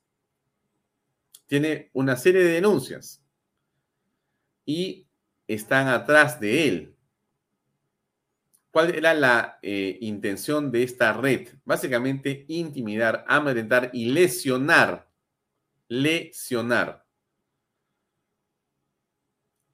[1.46, 3.22] tiene una serie de denuncias
[4.64, 5.06] y
[5.46, 6.91] están atrás de él.
[8.72, 11.48] ¿Cuál era la eh, intención de esta red?
[11.64, 15.08] Básicamente intimidar, amedrentar y lesionar,
[15.86, 17.02] lesionar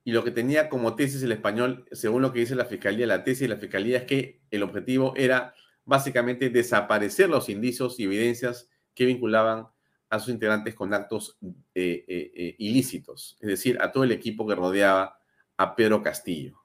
[0.09, 3.25] y lo que tenía como tesis el español, según lo que dice la fiscalía, la
[3.25, 5.53] tesis de la fiscalía es que el objetivo era
[5.85, 9.67] básicamente desaparecer los indicios y evidencias que vinculaban
[10.09, 11.37] a sus integrantes con actos
[11.75, 15.19] eh, eh, ilícitos, es decir, a todo el equipo que rodeaba
[15.59, 16.59] a Pedro Castillo.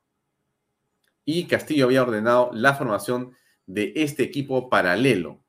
[1.26, 5.44] Y Castillo había ordenado la formación de este equipo paralelo.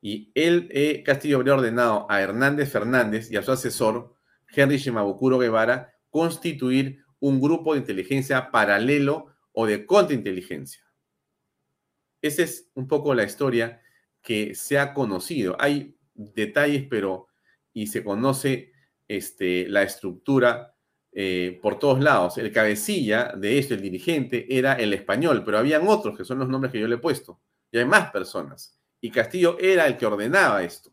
[0.00, 4.14] Y él, Castillo, habría ordenado a Hernández Fernández y a su asesor,
[4.54, 10.82] Henry Shimabukuro Guevara, constituir un grupo de inteligencia paralelo o de contrainteligencia.
[12.22, 13.80] Esa es un poco la historia
[14.22, 15.56] que se ha conocido.
[15.58, 17.28] Hay detalles, pero
[17.72, 18.72] y se conoce
[19.06, 20.74] este, la estructura
[21.20, 22.38] eh, por todos lados.
[22.38, 26.48] El cabecilla de esto, el dirigente, era el español, pero habían otros que son los
[26.48, 27.40] nombres que yo le he puesto.
[27.72, 28.78] Y hay más personas.
[29.00, 30.92] Y Castillo era el que ordenaba esto.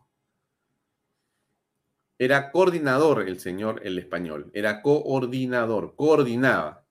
[2.17, 6.87] Era coordinador el señor el español, era coordinador, coordinaba,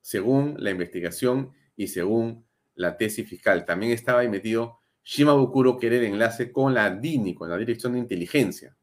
[0.00, 5.96] según la investigación y según la tesis fiscal también estaba ahí metido Shimabukuro, que era
[5.96, 8.74] el enlace con la DINI, con la Dirección de Inteligencia.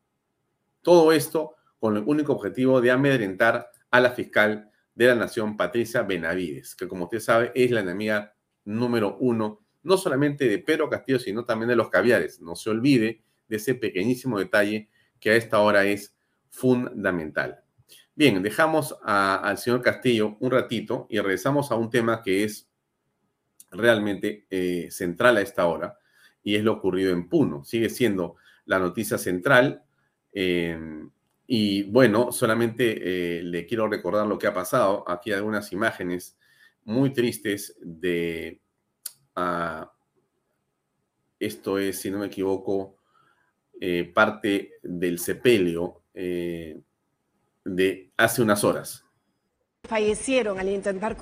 [0.83, 6.01] Todo esto con el único objetivo de amedrentar a la fiscal de la Nación, Patricia
[6.03, 8.35] Benavides, que como usted sabe es la enemiga
[8.65, 12.41] número uno, no solamente de Pedro Castillo, sino también de los caviares.
[12.41, 16.15] No se olvide de ese pequeñísimo detalle que a esta hora es
[16.49, 17.63] fundamental.
[18.15, 22.67] Bien, dejamos al señor Castillo un ratito y regresamos a un tema que es
[23.69, 25.99] realmente eh, central a esta hora
[26.41, 27.63] y es lo ocurrido en Puno.
[27.63, 29.83] Sigue siendo la noticia central.
[30.31, 31.11] Em,
[31.47, 35.09] y bueno, solamente eh, le quiero recordar lo que ha pasado.
[35.09, 36.37] Aquí hay algunas imágenes
[36.83, 38.61] muy tristes de...
[39.35, 39.91] Ah,
[41.39, 42.97] esto es, si no me equivoco,
[43.79, 46.81] eh, parte del sepelio eh,
[47.63, 49.05] de hace unas horas.
[49.87, 51.15] Fallecieron al intentar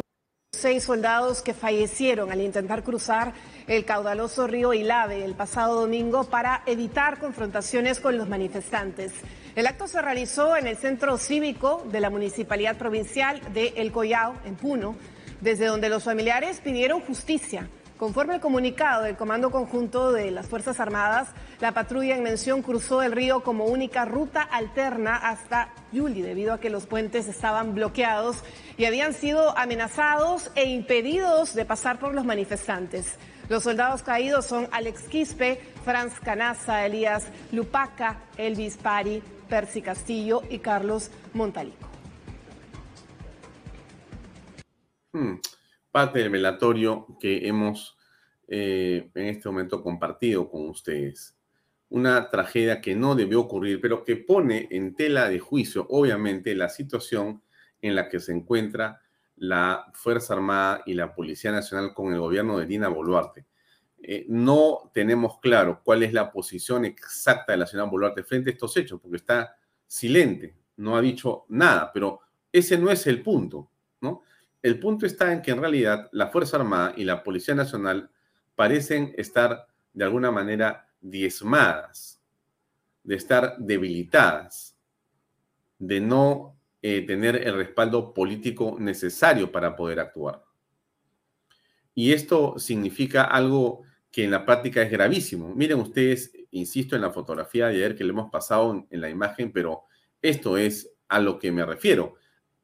[0.52, 3.34] seis soldados que fallecieron al intentar cruzar
[3.68, 9.12] el caudaloso río Ilave el pasado domingo para evitar confrontaciones con los manifestantes.
[9.56, 14.36] El acto se realizó en el centro cívico de la Municipalidad Provincial de El Collao,
[14.44, 14.98] en Puno,
[15.40, 17.70] desde donde los familiares pidieron justicia.
[17.96, 21.30] Conforme al comunicado del Comando Conjunto de las Fuerzas Armadas,
[21.62, 26.60] la patrulla en mención cruzó el río como única ruta alterna hasta Yuli, debido a
[26.60, 28.44] que los puentes estaban bloqueados
[28.76, 33.16] y habían sido amenazados e impedidos de pasar por los manifestantes.
[33.48, 40.60] Los soldados caídos son Alex Quispe, Franz Canaza, Elías Lupaca, Elvis Pari, Percy Castillo y
[40.60, 41.88] Carlos Montalico.
[45.14, 45.36] Hmm.
[45.92, 47.98] Parte del velatorio que hemos
[48.48, 51.36] eh, en este momento compartido con ustedes.
[51.90, 56.70] Una tragedia que no debió ocurrir, pero que pone en tela de juicio, obviamente, la
[56.70, 57.42] situación
[57.82, 59.02] en la que se encuentra
[59.36, 63.46] la Fuerza Armada y la Policía Nacional con el gobierno de Dina Boluarte.
[64.08, 68.54] Eh, no tenemos claro cuál es la posición exacta de la señora Boluarte frente a
[68.54, 72.20] estos hechos, porque está silente, no ha dicho nada, pero
[72.52, 74.22] ese no es el punto, ¿no?
[74.62, 78.12] El punto está en que en realidad la Fuerza Armada y la Policía Nacional
[78.54, 82.22] parecen estar de alguna manera diezmadas,
[83.04, 84.78] de estar debilitadas,
[85.80, 90.44] de no eh, tener el respaldo político necesario para poder actuar.
[91.96, 93.82] Y esto significa algo
[94.16, 95.54] que en la práctica es gravísimo.
[95.54, 99.52] Miren ustedes, insisto en la fotografía de ayer que le hemos pasado en, la imagen,
[99.52, 99.84] pero
[100.22, 102.16] esto es a lo que me refiero.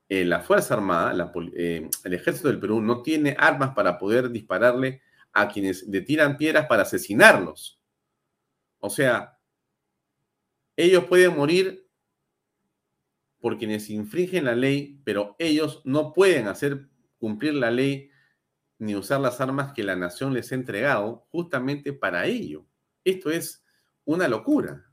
[0.07, 5.01] Eh, la Fuerza Armada, eh, el Ejército del Perú no tiene armas para poder dispararle
[5.33, 7.81] a quienes le tiran piedras para asesinarlos.
[8.79, 9.37] O sea,
[10.77, 11.85] ellos pueden morir
[13.41, 16.87] por quienes infringen la ley, pero ellos no pueden hacer
[17.17, 18.09] cumplir la ley
[18.81, 22.65] ni usar las armas que la nación les ha entregado justamente para ello.
[23.03, 23.63] Esto es
[24.05, 24.90] una locura.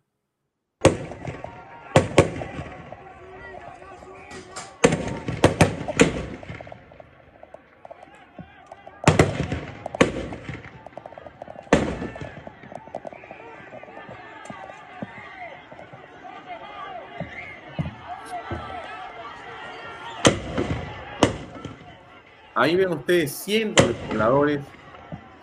[22.59, 24.61] Ahí ven ustedes cientos de pobladores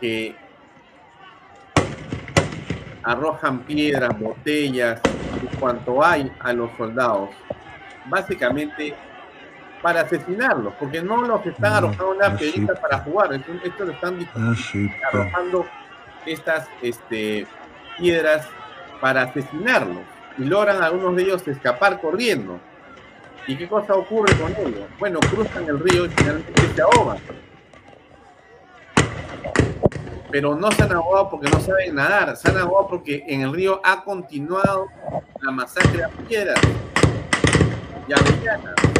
[0.01, 0.36] que
[3.04, 4.99] arrojan piedras, botellas
[5.41, 7.30] y cuanto hay a los soldados,
[8.08, 8.93] básicamente
[9.82, 14.54] para asesinarlos, porque no los están arrojando una piedrita para jugar, esto lo están ah,
[15.08, 15.65] arrojando
[16.25, 17.47] estas este,
[17.97, 18.45] piedras
[18.99, 20.04] para asesinarlos
[20.38, 22.60] y logran algunos de ellos escapar corriendo.
[23.48, 24.87] ¿Y qué cosa ocurre con ellos?
[24.98, 27.17] Bueno, cruzan el río y finalmente se ahogan.
[30.31, 33.54] Pero no se han ahogado porque no saben nadar, se han ahogado porque en el
[33.54, 34.87] río ha continuado
[35.41, 36.60] la masacre a piedras
[38.08, 38.94] y avellanas.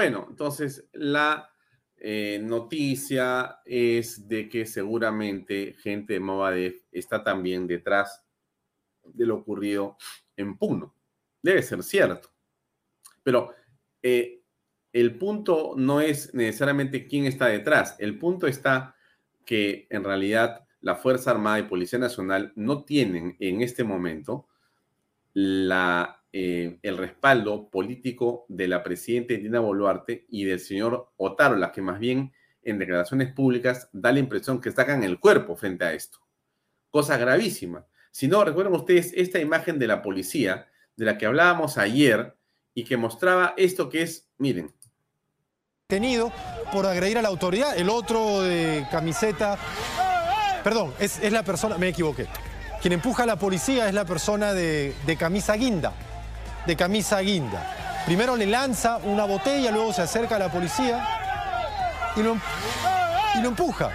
[0.00, 1.50] Bueno, entonces la
[1.98, 8.24] eh, noticia es de que seguramente gente de Movadef está también detrás
[9.04, 9.98] de lo ocurrido
[10.38, 10.94] en Puno.
[11.42, 12.30] Debe ser cierto.
[13.22, 13.52] Pero
[14.02, 14.42] eh,
[14.90, 18.96] el punto no es necesariamente quién está detrás, el punto está
[19.44, 24.48] que en realidad la Fuerza Armada y Policía Nacional no tienen en este momento
[25.34, 31.82] la, eh, el respaldo político de la presidenta Dina Boluarte y del señor Otárola, que
[31.82, 36.18] más bien en declaraciones públicas da la impresión que sacan el cuerpo frente a esto.
[36.90, 37.86] Cosa gravísima.
[38.12, 42.36] Si no, recuerden ustedes esta imagen de la policía de la que hablábamos ayer
[42.74, 44.72] y que mostraba esto que es, miren.
[45.86, 46.32] Tenido
[46.72, 49.58] por agredir a la autoridad, el otro de camiseta,
[50.62, 52.26] perdón, es, es la persona, me equivoqué.
[52.80, 55.92] Quien empuja a la policía es la persona de, de camisa guinda,
[56.66, 58.02] de camisa guinda.
[58.06, 61.06] Primero le lanza una botella, luego se acerca a la policía
[62.16, 62.36] y lo,
[63.34, 63.90] y lo empuja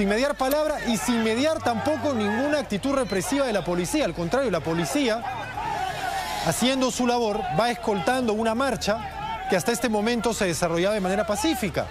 [0.00, 4.04] sin mediar palabra y sin mediar tampoco ninguna actitud represiva de la policía.
[4.04, 5.22] Al contrario, la policía,
[6.46, 11.26] haciendo su labor, va escoltando una marcha que hasta este momento se desarrollaba de manera
[11.26, 11.86] pacífica.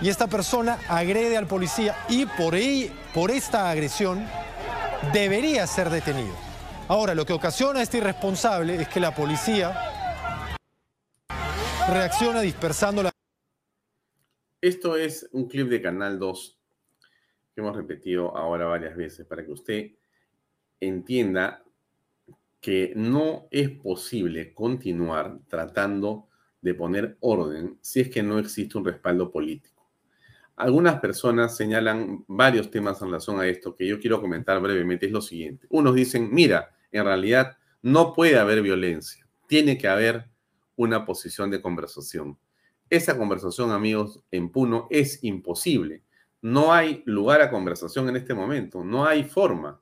[0.00, 2.56] Y esta persona agrede al policía y por,
[3.12, 4.26] por esta agresión
[5.12, 6.34] debería ser detenido.
[6.86, 9.74] Ahora, lo que ocasiona este irresponsable es que la policía
[11.88, 13.10] reacciona dispersando la...
[14.60, 16.58] Esto es un clip de Canal 2
[17.54, 19.92] que hemos repetido ahora varias veces para que usted
[20.78, 21.64] entienda
[22.60, 26.28] que no es posible continuar tratando
[26.60, 29.73] de poner orden si es que no existe un respaldo político.
[30.56, 35.06] Algunas personas señalan varios temas en relación a esto que yo quiero comentar brevemente.
[35.06, 35.66] Es lo siguiente.
[35.70, 40.30] Unos dicen, mira, en realidad no puede haber violencia, tiene que haber
[40.76, 42.38] una posición de conversación.
[42.88, 46.04] Esa conversación, amigos, en Puno es imposible
[46.44, 49.80] no hay lugar a conversación en este momento, no hay forma.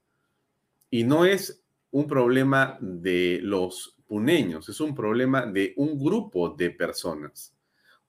[0.90, 6.70] Y no es un problema de los puneños, es un problema de un grupo de
[6.70, 7.52] personas.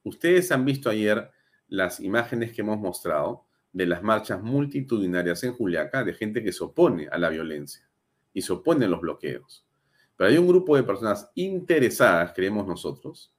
[0.04, 1.32] Ustedes han visto ayer
[1.74, 6.64] las imágenes que hemos mostrado de las marchas multitudinarias en Juliaca de gente que se
[6.64, 7.84] opone a la violencia
[8.32, 9.66] y se opone a los bloqueos.
[10.16, 13.34] Pero hay un grupo de personas interesadas, creemos nosotros,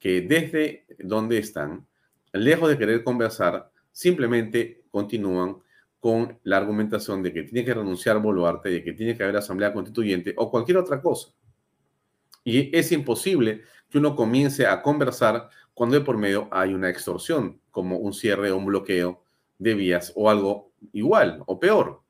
[0.00, 1.86] que desde donde están,
[2.32, 5.58] lejos de querer conversar, simplemente continúan
[6.00, 9.72] con la argumentación de que tiene que renunciar Boluarte, de que tiene que haber asamblea
[9.72, 11.32] constituyente o cualquier otra cosa.
[12.44, 17.60] Y es imposible que uno comience a conversar cuando de por medio hay una extorsión,
[17.70, 19.24] como un cierre o un bloqueo
[19.58, 22.02] de vías o algo igual o peor.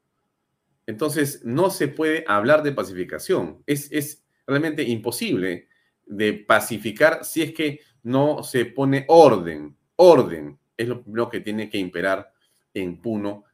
[0.87, 3.63] Entonces, no se puede hablar de pacificación.
[3.67, 5.69] Es, es realmente imposible
[6.07, 11.79] de pacificar si es que no se pone orden, orden es lo que tiene que
[11.79, 12.33] imperar
[12.75, 13.45] en Puno,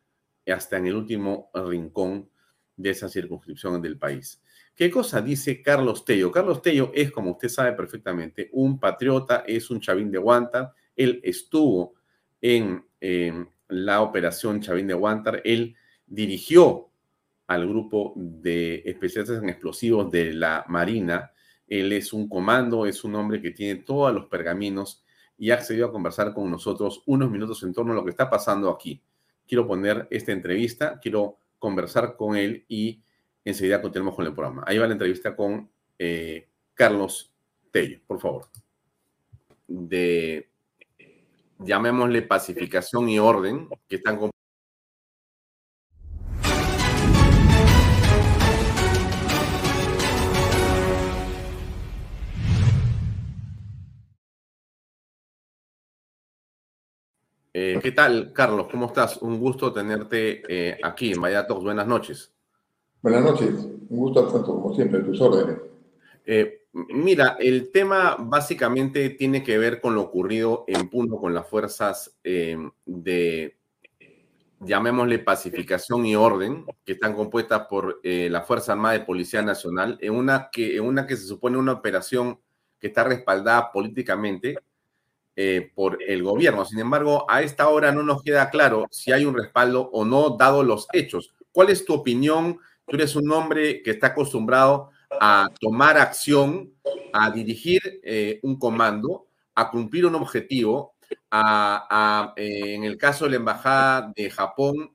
[0.47, 2.31] hasta en el último rincón
[2.77, 4.43] de esa circunscripción del país.
[4.79, 6.31] ¿Qué cosa dice Carlos Tello?
[6.31, 10.73] Carlos Tello es, como usted sabe perfectamente, un patriota, es un chavín de Guantar.
[10.95, 11.95] Él estuvo
[12.41, 12.85] en
[13.67, 15.43] la operación Chavín de Guantar.
[15.45, 15.75] Él
[16.07, 16.91] dirigió
[17.49, 21.33] al grupo de especialistas en explosivos de la Marina.
[21.67, 25.05] Él es un comando, es un hombre que tiene todos los pergaminos
[25.37, 28.31] y ha accedido a conversar con nosotros unos minutos en torno a lo que está
[28.31, 29.03] pasando aquí.
[29.45, 33.03] Quiero poner esta entrevista, quiero conversar con él y
[33.45, 34.65] enseguida continuamos con el programa.
[34.67, 37.33] Ahí va la entrevista con eh, Carlos
[37.71, 38.49] Tello, por favor.
[39.67, 40.51] De,
[41.59, 44.19] llamémosle pacificación y orden, que están
[57.61, 58.69] Eh, ¿Qué tal, Carlos?
[58.71, 59.17] ¿Cómo estás?
[59.17, 61.61] Un gusto tenerte eh, aquí en Vallatos.
[61.65, 62.33] Buenas noches.
[63.03, 63.51] Buenas noches.
[63.89, 65.59] Un gusto, Alfonso, como siempre, tus órdenes.
[66.27, 71.49] Eh, mira, el tema básicamente tiene que ver con lo ocurrido en Puno con las
[71.49, 73.57] fuerzas de,
[74.61, 80.15] llamémosle pacificación y orden, que están compuestas por la Fuerza Armada de Policía Nacional, en
[80.15, 82.39] una, que, en una que se supone una operación
[82.79, 84.59] que está respaldada políticamente
[85.41, 86.65] eh, por el gobierno.
[86.65, 90.31] Sin embargo, a esta hora no nos queda claro si hay un respaldo o no,
[90.31, 91.33] dado los hechos.
[91.53, 92.59] ¿Cuál es tu opinión?
[92.89, 96.73] Tú eres un hombre que está acostumbrado a tomar acción,
[97.13, 100.95] a dirigir eh, un comando, a cumplir un objetivo.
[101.31, 104.93] A, eh, en el caso de la Embajada de Japón,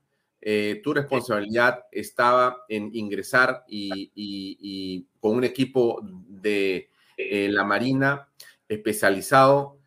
[0.83, 8.27] tu responsabilidad estaba en ingresar y con un equipo de la Marina
[8.67, 9.77] especializado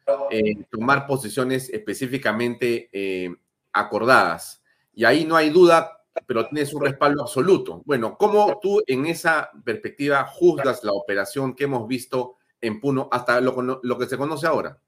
[0.71, 3.35] tomar posiciones específicamente eh,
[3.73, 4.63] acordadas.
[4.95, 5.96] Y ahí no hay duda,
[6.27, 7.83] pero tienes un respaldo absoluto.
[7.85, 13.41] Bueno, ¿cómo tú en esa perspectiva juzgas la operación que hemos visto en Puno hasta
[13.41, 14.79] lo, lo que se conoce ahora?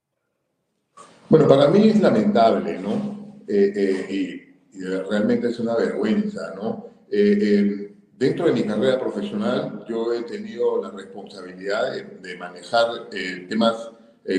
[1.28, 3.42] Bueno, para mí es lamentable, ¿no?
[3.46, 4.48] Eh, eh, y,
[4.80, 6.86] realmente es una vergüenza, ¿no?
[7.10, 13.08] Eh, dentro de mi carrera profesional, yo he tenido la responsabilidad de, manejar
[13.48, 13.90] temas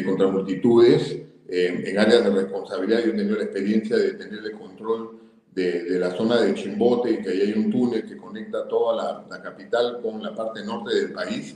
[0.06, 1.18] contra multitudes
[1.50, 3.02] en áreas de responsabilidad.
[3.04, 5.18] Yo he tenido la experiencia de tener el control
[5.54, 10.00] de, la zona de Chimbote, que ahí hay un túnel que conecta toda la, capital
[10.02, 11.56] con la parte norte del país.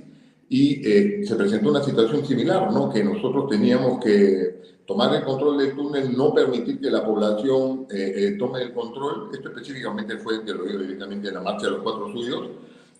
[0.50, 0.84] Y
[1.26, 2.92] se presentó una situación similar, ¿no?
[2.92, 8.14] Que nosotros teníamos que tomar el control del túnel, no permitir que la población eh,
[8.16, 9.30] eh, tome el control.
[9.34, 12.50] Esto específicamente fue, que lo digo directamente, en la marcha de los cuatro suyos.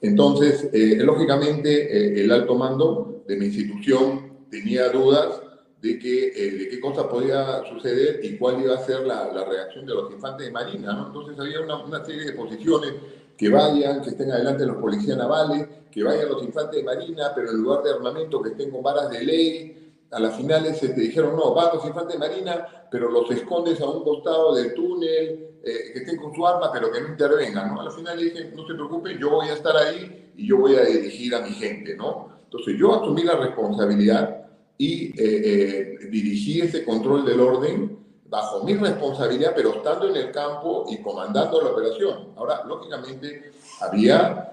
[0.02, 5.42] Entonces, eh, lógicamente, el alto mando de mi institución tenía dudas
[5.84, 9.86] de, que, de qué cosa podía suceder y cuál iba a ser la, la reacción
[9.86, 11.04] de los infantes de Marina.
[11.08, 12.94] Entonces, había una, una serie de posiciones
[13.38, 17.52] que vayan, que estén adelante los policías navales, que vayan los infantes de Marina, pero
[17.52, 21.36] en lugar de armamento que estén con varas de ley, a las finales te dijeron,
[21.36, 25.92] no, van los infantes de marina, pero los escondes a un costado del túnel, eh,
[25.92, 27.82] que estén con su arma, pero que no intervengan, ¿no?
[27.82, 30.60] A la final le dije, no se preocupen, yo voy a estar ahí y yo
[30.60, 32.30] voy a dirigir a mi gente, ¿no?
[32.44, 34.43] Entonces yo asumí la responsabilidad
[34.78, 37.98] y eh, eh, dirigí ese control del orden
[38.28, 42.30] bajo mi responsabilidad, pero estando en el campo y comandando la operación.
[42.36, 44.50] Ahora, lógicamente, había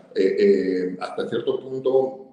[1.00, 2.30] hasta cierto punto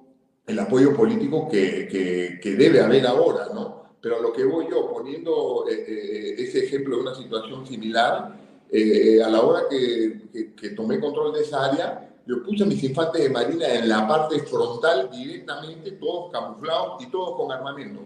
[0.47, 3.83] el apoyo político que, que, debe haber ahora, ¿no?
[4.01, 8.33] Pero a lo que voy yo, poniendo eh, eh, ese ejemplo de una situación similar,
[8.71, 13.23] eh, a la hora que, que, tomé control de esa área, yo puse mis infantes
[13.23, 18.01] de marina en la parte frontal directamente, todos camuflados y todos con armamento.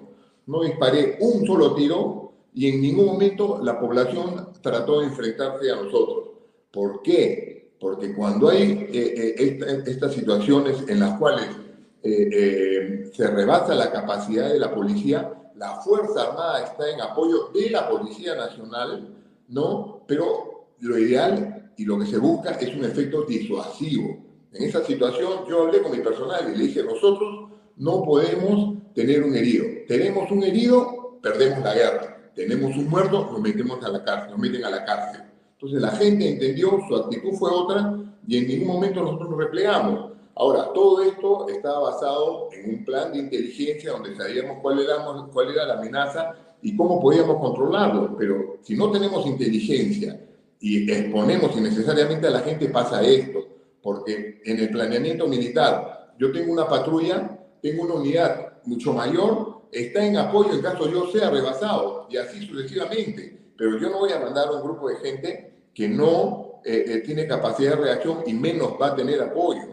[0.46, 5.76] No disparé un solo tiro y en ningún momento la población trató de enfrentarse a
[5.76, 6.30] nosotros.
[6.72, 7.74] ¿Por qué?
[7.80, 8.90] Porque cuando hay
[9.88, 11.48] estas situaciones en las cuales
[12.04, 17.50] eh, eh, se rebasa la capacidad de la policía, la Fuerza Armada está en apoyo
[17.54, 19.16] de la Policía Nacional,
[19.48, 20.04] ¿no?
[20.08, 24.16] Pero lo ideal y lo que se busca es un efecto disuasivo.
[24.54, 29.24] En esa situación yo hablé con mi personal y le dije, nosotros no podemos tener
[29.24, 29.66] un herido.
[29.88, 32.32] Tenemos un herido, perdemos la guerra.
[32.36, 35.24] Tenemos un muerto, nos metemos a la cárcel, nos meten a la cárcel.
[35.54, 40.12] Entonces la gente entendió, su actitud fue otra y en ningún momento nosotros nos replegamos.
[40.36, 45.04] Ahora, todo esto estaba basado en un plan de inteligencia donde sabíamos cuál era,
[45.34, 48.16] cuál era la amenaza y cómo podíamos controlarlo.
[48.20, 50.28] Pero si no tenemos inteligencia
[50.62, 53.40] y exponemos innecesariamente a la gente, pasa esto.
[53.82, 60.06] Porque en el planeamiento militar, yo tengo una patrulla, tengo una unidad mucho mayor, está
[60.06, 63.54] en apoyo en caso yo sea rebasado y así sucesivamente.
[63.58, 66.98] Pero yo no voy a mandar a un grupo de gente que no eh, eh,
[67.00, 69.64] tiene capacidad de reacción y menos va a tener apoyo.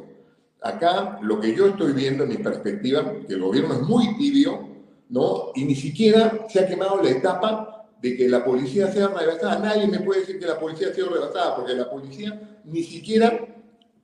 [0.63, 4.69] Acá lo que yo estoy viendo en mi perspectiva, que el gobierno es muy tibio,
[5.11, 5.53] ¿no?
[5.55, 9.59] Y ni siquiera se ha quemado la etapa de que la policía sea rebasada.
[9.59, 11.09] Nadie me puede decir que la policía ha sido
[11.57, 13.47] porque la policía ni siquiera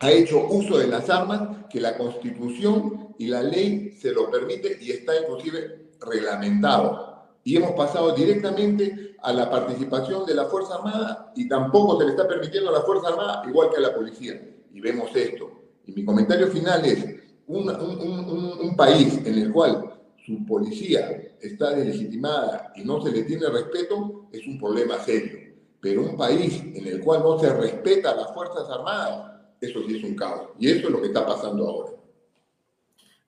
[0.00, 4.78] ha hecho uso de las armas que la constitución y la ley se lo permite
[4.80, 7.14] y está inclusive reglamentado.
[7.44, 12.10] Y hemos pasado directamente a la participación de la Fuerza Armada y tampoco se le
[12.10, 14.40] está permitiendo a la Fuerza Armada igual que a la policía.
[14.72, 15.50] Y vemos esto.
[15.86, 17.04] Y mi comentario final es,
[17.46, 19.93] un, un, un, país en el cual
[20.24, 25.54] su policía está deslegitimada y no se le tiene respeto es un problema serio.
[25.80, 29.96] Pero un país en el cual no se respeta a las Fuerzas Armadas, eso sí
[29.96, 30.50] es un caos.
[30.58, 31.92] Y eso es lo que está pasando ahora.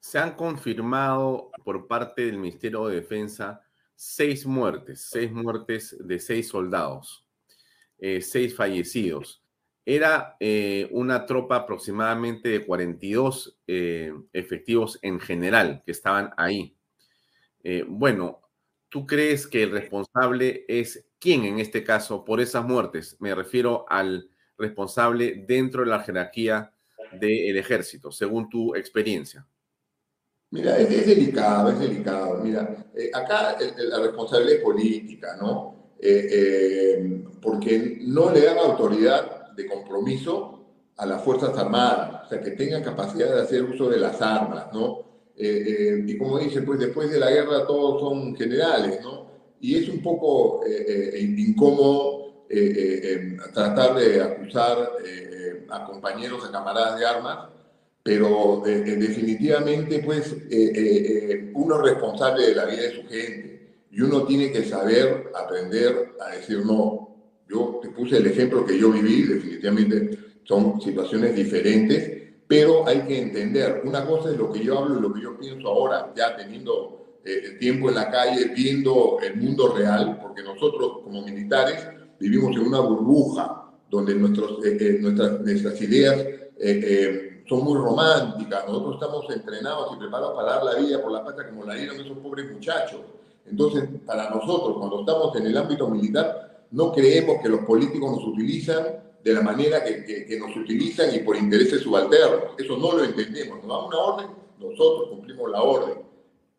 [0.01, 3.61] Se han confirmado por parte del Ministerio de Defensa
[3.95, 7.27] seis muertes, seis muertes de seis soldados,
[7.99, 9.43] eh, seis fallecidos
[9.87, 16.76] era eh, una tropa aproximadamente de 42 eh, efectivos en general que estaban ahí.
[17.69, 18.43] Eh, bueno,
[18.89, 23.17] ¿tú crees que el responsable es quién en este caso por esas muertes?
[23.19, 26.73] Me refiero al responsable dentro de la jerarquía
[27.11, 29.45] del ejército, según tu experiencia.
[30.51, 32.41] Mira, es, delicado, es delicado.
[32.45, 35.91] Mira, acá la responsabilidad es política, ¿no?
[37.43, 42.85] porque no le dan autoridad de compromiso a las Fuerzas Armadas, o sea, que tengan
[42.85, 45.06] capacidad de hacer uso de las armas, ¿no?
[45.39, 49.27] Eh, eh, y como dicen, pues después de la guerra todos son generales, ¿no?
[49.61, 52.25] Y es un poco eh, incómodo
[53.53, 54.93] tratar de acusar
[55.69, 57.49] a compañeros, a camaradas de armas,
[58.03, 60.33] pero definitivamente, pues,
[61.55, 66.15] uno es responsable de la vida de su gente y uno tiene que saber aprender
[66.21, 67.17] a decir no,
[67.49, 73.21] yo te puse el ejemplo que yo viví, definitivamente son situaciones diferentes, pero hay que
[73.21, 76.37] entender, una cosa es lo que yo hablo y lo que yo pienso ahora, ya
[76.37, 81.85] teniendo eh, tiempo en la calle, viendo el mundo real, porque nosotros como militares
[82.21, 86.25] vivimos en una burbuja donde nuestros, eh, eh, nuestras, nuestras, ideas
[87.49, 91.51] son muy románticas, nosotros estamos entrenados y preparados para dar la vida por la patria
[91.51, 93.01] como la dieron esos pobres muchachos.
[93.45, 98.25] Entonces, para nosotros, cuando estamos en el ámbito militar, no creemos que los políticos nos
[98.25, 102.53] utilizan de la manera que, que, nos utilizan y por intereses subalternos.
[102.57, 103.59] Eso no lo entendemos.
[103.65, 104.27] Nos dan una orden,
[104.61, 105.99] nosotros cumplimos la orden.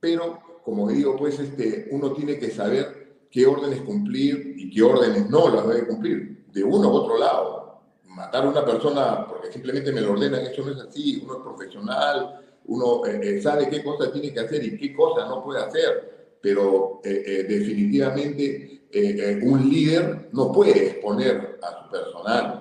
[0.02, 5.30] Pero, como digo, pues este, uno tiene que saber qué órdenes cumplir y qué órdenes
[5.30, 7.84] no las debe cumplir, de uno u otro lado.
[8.04, 11.22] Matar a una persona porque simplemente me lo ordenan, eso no es así.
[11.24, 15.26] Uno es profesional, uno eh, eh, sabe qué cosa tiene que hacer y qué cosa
[15.26, 16.38] no puede hacer.
[16.42, 18.74] Pero eh, definitivamente
[19.44, 22.57] un líder no puede exponer a su personal,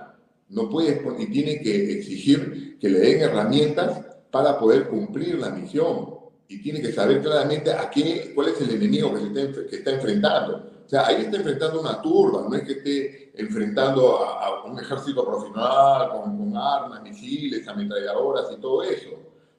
[0.49, 6.15] no puede y tiene que exigir que le den herramientas para poder cumplir la misión
[6.49, 9.91] y tiene que saber claramente a qué, cuál es el enemigo que, está, que está
[9.93, 10.57] enfrentando.
[10.87, 15.25] O sea, ahí está enfrentando una turba, no es que esté enfrentando a, un ejército
[15.25, 19.11] profesional con, armas, misiles, ametralladoras y todo eso.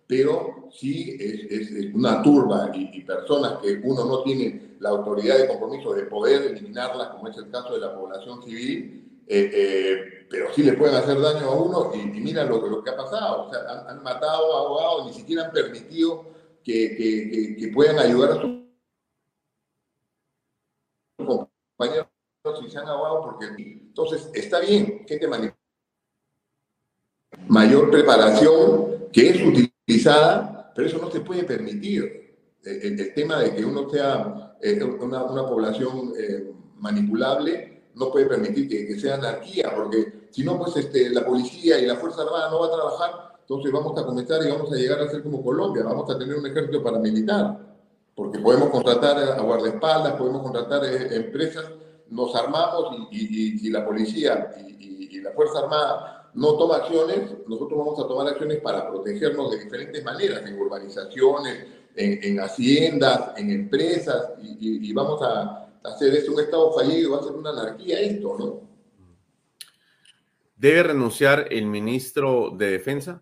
[0.08, 5.48] Pero sí es, una turba y, y personas que uno no tiene la autoridad de
[5.48, 10.54] compromiso de poder eliminarla, como es el caso de la población civil, eh, eh, pero
[10.54, 13.52] sí le pueden hacer daño a uno y, mira lo, lo, que ha pasado.
[13.88, 16.28] Han, matado a abogados, ni siquiera han permitido
[16.64, 18.58] que, que, puedan ayudar a sus
[21.18, 22.08] compañeros
[22.62, 25.28] si se han ahogado, porque entonces está bien, gente
[27.48, 33.66] mayor preparación que es utilizada, pero eso no se puede permitir el, tema de que
[33.66, 36.14] uno sea eh, una, una, población
[36.76, 41.86] manipulable no puede permitir que, sea anarquía, porque si no, pues este, la policía y
[41.86, 45.00] la Fuerza Armada no va a trabajar, entonces vamos a comenzar y vamos a llegar
[45.02, 47.60] a ser como Colombia, vamos a tener un ejército paramilitar,
[48.16, 51.66] porque podemos contratar a guardaespaldas, podemos contratar eh, empresas,
[52.10, 57.80] nos armamos y, si la policía y, y la Fuerza Armada no toma acciones, nosotros
[57.80, 64.34] vamos a tomar acciones para protegernos de diferentes maneras, en urbanizaciones, en, haciendas, en empresas,
[64.40, 68.68] y, vamos a hacer esto un Estado fallido, va a ser una anarquía esto, ¿no?
[70.56, 73.22] ¿Debe renunciar el ministro de Defensa?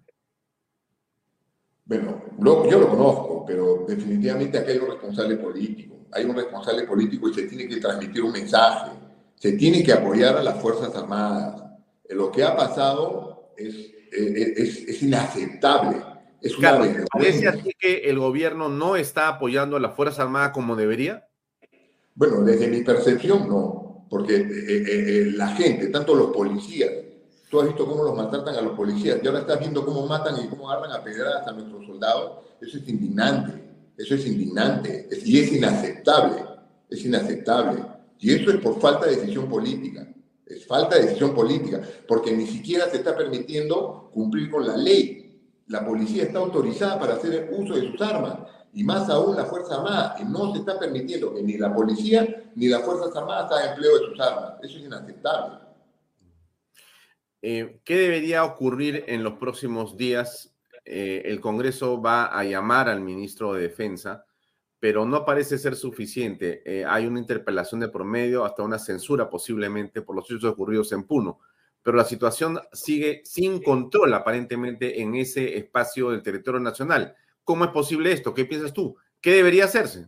[1.85, 5.95] Bueno, yo lo conozco, pero definitivamente aquí hay un responsable político.
[6.11, 8.91] Hay un responsable político y se tiene que transmitir un mensaje.
[9.35, 11.61] Se tiene que apoyar a las Fuerzas Armadas.
[12.09, 16.79] Lo que ha pasado es, es, es inaceptable es una
[17.11, 21.27] ¿Parece así que el gobierno no está apoyando a la Fuerza Armada como debería?
[22.15, 26.89] Bueno, desde mi percepción no, porque eh, eh, eh, la gente, tanto los policías,
[27.49, 30.43] tú has visto cómo los maltratan a los policías y ahora estás viendo cómo matan
[30.43, 33.53] y cómo agarran a pedradas a nuestros soldados, eso es indignante,
[33.97, 36.43] eso es indignante y es inaceptable,
[36.89, 37.83] es inaceptable.
[38.17, 40.07] Y eso es por falta de decisión política,
[40.45, 45.25] es falta de decisión política, porque ni siquiera se está permitiendo cumplir con la ley
[45.67, 48.37] la policía está autorizada para hacer uso de sus armas
[48.75, 52.43] y más aún la Fuerza Armada, que no se está permitiendo que ni la policía
[52.55, 54.55] ni las Fuerzas Armadas hagan empleo de sus armas.
[54.61, 55.59] Eso es inaceptable.
[57.41, 60.53] Eh, ¿Qué debería ocurrir en los próximos días?
[60.83, 64.25] Eh, el Congreso va a llamar al ministro de Defensa,
[64.77, 66.61] pero no parece ser suficiente.
[66.65, 71.03] Eh, hay una interpelación de promedio, hasta una censura posiblemente por los hechos ocurridos en
[71.05, 71.39] Puno
[71.85, 77.15] pero la situación sigue sin control aparentemente en ese espacio del territorio nacional.
[77.45, 78.33] ¿Cómo es posible esto?
[78.33, 78.97] ¿Qué piensas tú?
[79.21, 80.07] ¿Qué debería hacerse?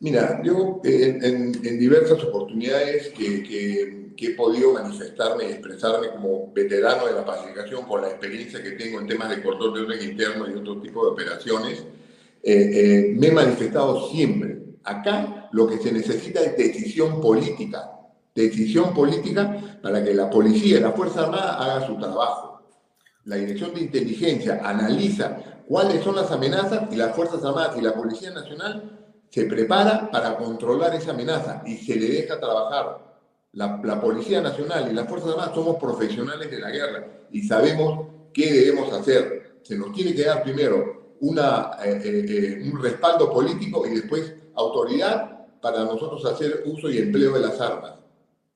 [0.00, 7.12] Mira, yo eh, en, diversas oportunidades que, he podido manifestarme y expresarme como veterano de
[7.12, 10.54] la pacificación con la experiencia que tengo en temas de control de orden interno y
[10.54, 11.84] otro tipo de operaciones,
[12.42, 14.58] eh, eh, me he manifestado siempre.
[14.84, 17.92] Acá lo que se necesita es decisión política
[18.34, 22.62] decisión política para que la policía y la Fuerza Armada hagan su trabajo.
[23.24, 27.94] La Dirección de Inteligencia analiza cuáles son las amenazas y las Fuerzas Armadas y la
[27.94, 28.98] Policía Nacional
[29.30, 33.12] se prepara para controlar esa amenaza y se le deja trabajar.
[33.52, 38.52] La, Policía Nacional y las Fuerzas Armadas somos profesionales de la guerra y sabemos qué
[38.52, 39.58] debemos hacer.
[39.62, 44.34] Se nos tiene que dar primero una, eh, eh, eh, un respaldo político y después
[44.54, 47.94] autoridad para nosotros hacer uso y empleo de las armas.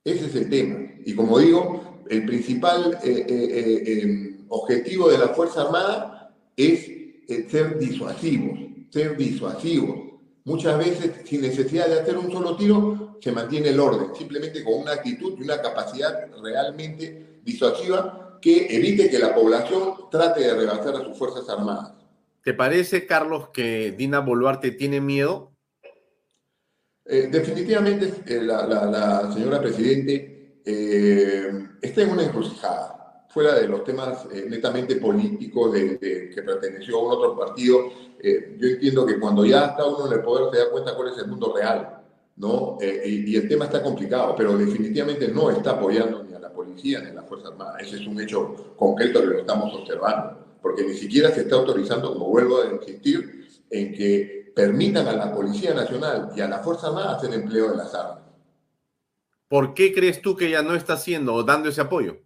[0.05, 0.79] Ese es el tema.
[1.05, 6.89] Y como digo, el principal eh, eh, eh, objetivo de la Fuerza Armada es
[7.27, 8.59] ser disuasivos,
[8.91, 9.99] ser disuasivos.
[10.45, 14.75] Muchas veces, sin necesidad de hacer un solo tiro, se mantiene el orden, simplemente con
[14.75, 20.95] una actitud y una capacidad realmente disuasiva que evite que la población trate de rebasar
[20.95, 21.93] a sus Fuerzas Armadas.
[22.43, 25.53] ¿Te parece, Carlos, que Dina Boluarte tiene miedo?
[27.05, 32.96] Eh, definitivamente eh, la, señora Presidente eh, está en una encrucijada,
[33.37, 35.99] fuera de los temas netamente políticos de,
[36.35, 37.91] que perteneció a un otro partido.
[38.23, 41.19] yo entiendo que cuando ya está uno en el poder se da cuenta cuál es
[41.19, 42.01] el mundo real,
[42.37, 42.79] ¿no?
[42.81, 47.01] Y, y, el tema está complicado, pero definitivamente no está apoyando ni a la policía
[47.01, 47.77] ni a la Fuerza Armada.
[47.79, 52.15] Ese es un hecho concreto que lo estamos observando, porque ni siquiera se está autorizando,
[52.15, 56.87] como vuelvo a insistir, en que permitan a la Policía Nacional y a la Fuerza
[56.87, 58.21] Armada hacer empleo de las armas.
[59.47, 62.26] ¿Por qué crees tú que ya no está haciendo o dando ese apoyo?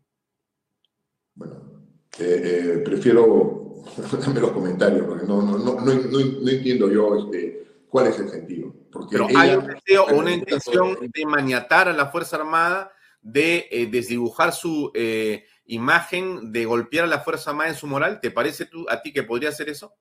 [2.18, 8.08] Eh, eh, prefiero darme los comentarios, porque no, no, no, no entiendo yo este, cuál
[8.08, 8.74] es el sentido.
[8.90, 12.92] Porque Pero hay un deseo o una intención de maniatar a la Fuerza Armada,
[13.22, 14.92] de eh, desdibujar su
[15.66, 18.20] imagen, de golpear a la Fuerza Armada en su moral.
[18.20, 19.94] ¿Te parece tú, a ti que podría ser eso?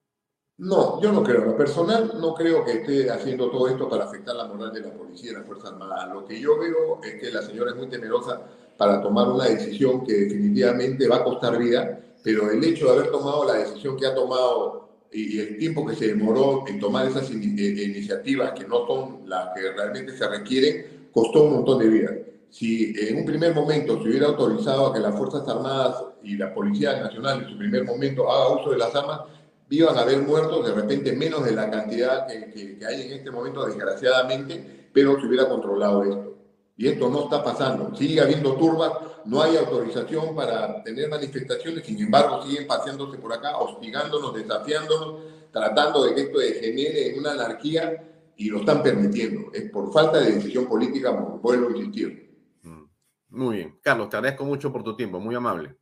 [0.60, 1.46] No, yo no creo.
[1.46, 4.94] lo personal no creo que esté haciendo todo esto para afectar la moral de la
[4.94, 6.14] policía y la Fuerza Armada.
[6.14, 8.42] Lo que yo veo es que la señora es muy temerosa
[8.76, 13.10] para tomar una decisión que definitivamente va a costar vida, pero el hecho de haber
[13.10, 17.32] tomado la decisión que ha tomado y el tiempo que se demoró en tomar esas
[17.32, 22.14] eh, iniciativas que no son las que realmente se requieren, costó un montón de vidas.
[22.50, 26.54] Si en un primer momento se hubiera autorizado a que las Fuerzas Armadas y la
[26.54, 29.22] Policía Nacional en su primer momento haga uso de las armas,
[29.70, 33.66] iban a haber muertos de repente menos de la cantidad que, hay en este momento,
[33.66, 36.36] desgraciadamente, pero se hubiera controlado esto.
[36.76, 37.94] Y esto no está pasando.
[37.96, 38.92] Sigue habiendo turbas,
[39.26, 46.06] no hay autorización para tener manifestaciones, sin embargo siguen paseándose por acá, hostigándonos, desafiándonos, tratando
[46.06, 49.52] de que esto degenere en una anarquía y lo están permitiendo.
[49.54, 52.34] Es por falta de decisión política, vuelvo a insistir.
[52.64, 52.84] Mm.
[53.30, 53.80] Muy bien.
[53.84, 55.76] Carlos, te agradezco mucho por tu tiempo, muy amable.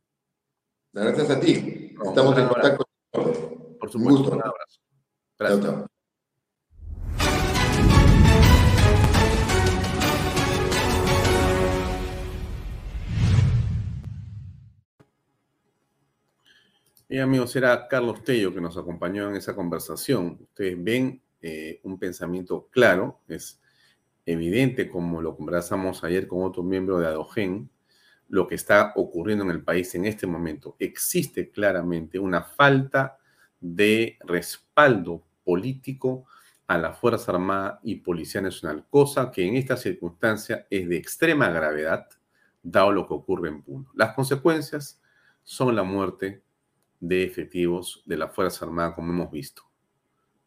[0.92, 1.94] Gracias a ti.
[2.04, 2.87] Estamos en contacto.
[3.88, 4.36] Por supuesto.
[4.36, 4.80] Un, abrazo.
[5.38, 5.86] Gracias.
[17.10, 20.36] Y amigos, era Carlos Tello que nos acompañó en esa conversación.
[20.42, 23.58] Ustedes ven eh, un pensamiento claro, es
[24.26, 27.70] evidente, como lo conversamos ayer con otro miembro de Adogen,
[28.28, 30.76] lo que está ocurriendo en el país en este momento.
[30.78, 33.18] Existe claramente una falta
[33.60, 36.26] de respaldo político
[36.66, 41.48] a la Fuerza Armada y Policía Nacional, cosa que en esta circunstancia es de extrema
[41.48, 42.06] gravedad,
[42.62, 43.90] dado lo que ocurre en Puno.
[43.94, 45.00] Las consecuencias
[45.42, 46.42] son la muerte
[47.00, 49.62] de efectivos de la Fuerza Armada, como hemos visto.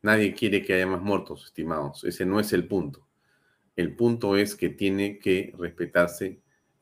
[0.04, 2.04] Nadie quiere que haya más muertos, estimados.
[2.04, 3.08] Ese no es el punto.
[3.76, 6.42] El punto es que tiene que respetarse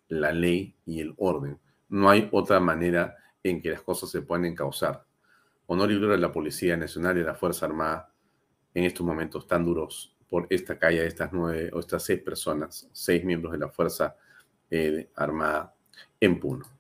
[0.10, 1.60] la ley y el orden.
[1.88, 5.06] No hay otra manera en que las cosas se puedan encauzar
[5.70, 8.12] honor y gloria a la Policía Nacional y a la Fuerza Armada
[8.74, 12.90] en estos momentos tan duros por esta calle de estas nueve o estas seis personas,
[12.92, 14.16] seis miembros de la Fuerza
[14.72, 15.76] eh, Armada
[16.20, 16.79] en Puno.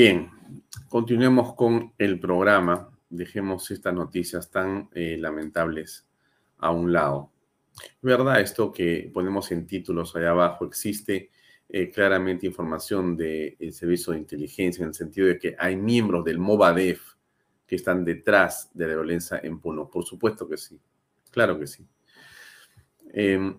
[0.00, 0.30] Bien,
[0.88, 2.88] continuemos con el programa.
[3.10, 6.06] Dejemos estas noticias tan eh, lamentables
[6.58, 7.32] a un lado.
[8.00, 10.66] ¿Verdad esto que ponemos en títulos allá abajo?
[10.66, 11.32] Existe
[11.68, 16.38] eh, claramente información del servicio de inteligencia en el sentido de que hay miembros del
[16.38, 17.02] Movadef
[17.66, 19.90] que están detrás de la violencia en Puno.
[19.90, 20.78] Por supuesto que sí.
[21.32, 21.84] Claro que sí.
[23.12, 23.58] Em,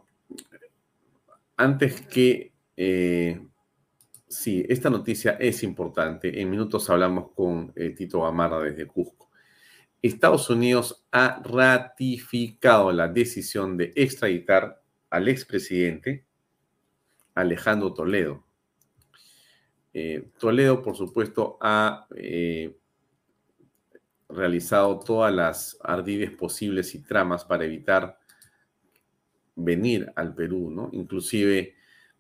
[1.58, 3.46] antes que eh,
[4.50, 6.42] Sí, esta noticia es importante.
[6.42, 9.30] En minutos hablamos con eh, Tito Gamarra desde Cusco.
[10.02, 14.82] Estados Unidos ha ratificado la decisión de extraditar
[15.12, 16.26] al expresidente
[17.36, 18.44] Alejandro Toledo.
[19.94, 22.76] Eh, Toledo, por supuesto, ha eh,
[24.30, 28.18] realizado todas las ardides posibles y tramas para evitar
[29.56, 30.90] venir al Perú, ¿no?
[30.92, 31.76] Inclusive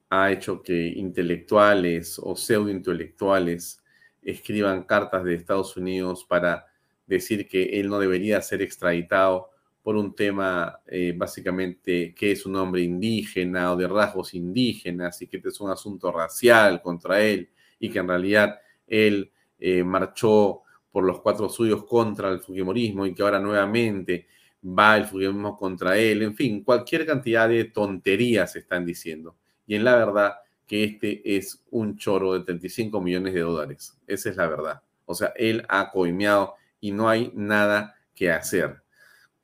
[0.10, 3.84] ha hecho que intelectuales o pseudointelectuales
[4.22, 6.68] escriban cartas de Estados Unidos para
[7.06, 9.50] decir que él no debería ser extraditado
[9.82, 15.28] por un tema eh, básicamente que es un hombre indígena o de rasgos indígenas y
[15.28, 17.50] que este es un asunto racial contra él
[17.80, 23.14] y que en realidad él eh, marchó por los cuatro suyos contra el Fujimorismo y
[23.14, 24.28] que ahora nuevamente
[24.64, 26.24] va el Fujimorismo contra él.
[26.24, 29.36] En fin, cualquier cantidad de tonterías están diciendo.
[29.70, 33.96] Y en la verdad que este es un choro de 35 millones de dólares.
[34.08, 34.82] Esa es la verdad.
[35.06, 38.82] O sea, él ha coimeado y no hay nada que hacer.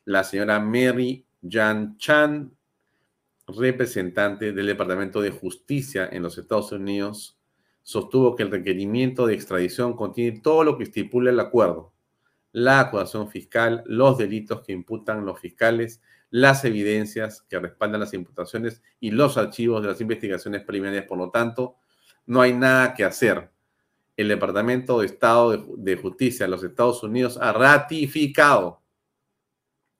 [0.03, 2.51] La señora Mary Jan Chan,
[3.45, 7.38] representante del Departamento de Justicia en los Estados Unidos,
[7.84, 11.93] sostuvo que el requerimiento de extradición contiene todo lo que estipula el acuerdo,
[12.51, 16.01] la acusación fiscal, los delitos que imputan los fiscales,
[16.36, 21.07] las evidencias que respaldan las imputaciones y los archivos de las investigaciones preliminares.
[21.07, 21.77] Por lo tanto,
[22.25, 23.51] no hay nada que hacer
[24.17, 28.81] el Departamento de Estado de, Justicia de los Estados Unidos ha ratificado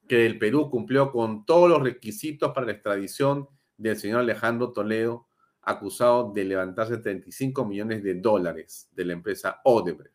[0.10, 5.30] que el Perú cumplió con todos los requisitos para la extradición del señor Alejandro Toledo,
[5.62, 10.15] acusado de levantarse 35 millones de dólares de la empresa Odebrecht.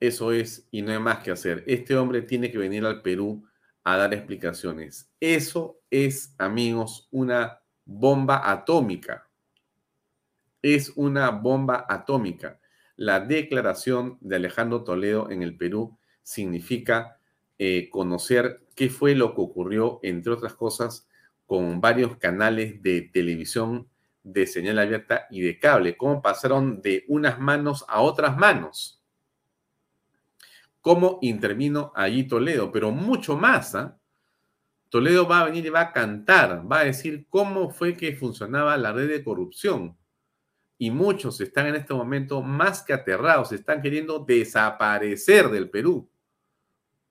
[0.00, 1.64] Eso es, y no hay más que hacer.
[1.66, 3.46] Este hombre tiene que venir al Perú
[3.84, 5.10] a dar explicaciones.
[5.20, 9.26] Eso es, amigos, una bomba atómica
[10.74, 12.60] es una bomba atómica.
[12.96, 17.20] La declaración de Alejandro Toledo en el Perú significa
[17.58, 21.06] eh, conocer qué fue lo que ocurrió, entre otras cosas,
[21.46, 23.88] con varios canales de televisión
[24.24, 28.95] de señal abierta y de cable, cómo pasaron de unas manos a otras manos,
[30.86, 33.74] cómo intervino allí Toledo, pero mucho más.
[33.74, 33.98] ¿ah?
[34.88, 38.76] Toledo va a venir y va a cantar, va a decir cómo fue que funcionaba
[38.76, 39.98] la red de corrupción,
[40.78, 46.08] y muchos están en este momento más que aterrados, están queriendo desaparecer del Perú,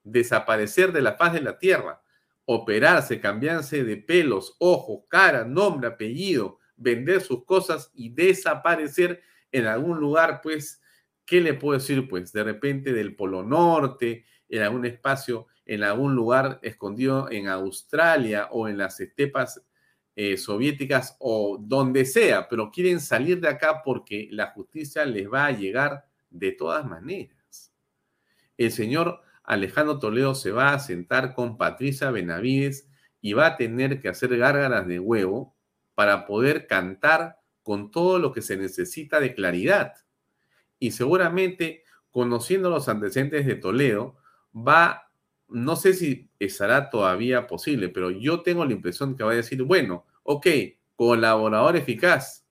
[0.05, 2.01] desaparecer de la faz de la tierra,
[2.45, 9.21] operarse, cambiarse de pelos, ojos, cara, nombre, apellido, vender sus cosas y desaparecer
[9.51, 10.81] en algún lugar, pues,
[11.25, 12.07] ¿qué le puedo decir?
[12.07, 18.49] Pues de repente del Polo Norte, en algún espacio, en algún lugar escondido en Australia
[18.51, 19.61] o en las estepas
[20.15, 25.47] eh, soviéticas o donde sea, pero quieren salir de acá porque la justicia les va
[25.47, 27.73] a llegar de todas maneras.
[28.57, 32.87] El señor Alejandro Toledo se va a sentar con Patricia Benavides
[33.19, 35.55] y va a tener que hacer gárgaras de huevo
[35.95, 39.93] para poder cantar con todo lo que se necesita de claridad.
[40.79, 44.17] Y seguramente, conociendo los antecedentes de Toledo,
[44.55, 45.05] va
[45.47, 49.61] no sé si estará todavía posible, pero yo tengo la impresión que va a decir,
[49.63, 50.47] bueno, ok,
[50.95, 52.45] colaborador eficaz.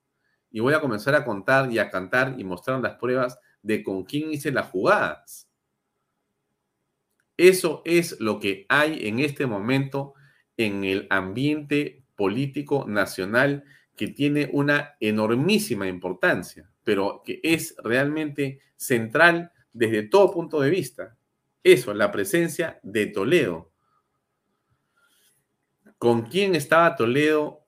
[0.51, 4.05] Y voy a comenzar a contar y a cantar y mostrar las pruebas de con
[4.05, 5.49] quién hice las jugadas.
[7.37, 10.14] Eso es lo que hay en este momento
[10.57, 13.64] en el ambiente político nacional
[13.97, 21.16] que tiene una enormísima importancia, pero que es realmente central desde todo punto de vista.
[21.62, 23.72] Eso, la presencia de Toledo.
[25.99, 27.66] ¿Con quién estaba Toledo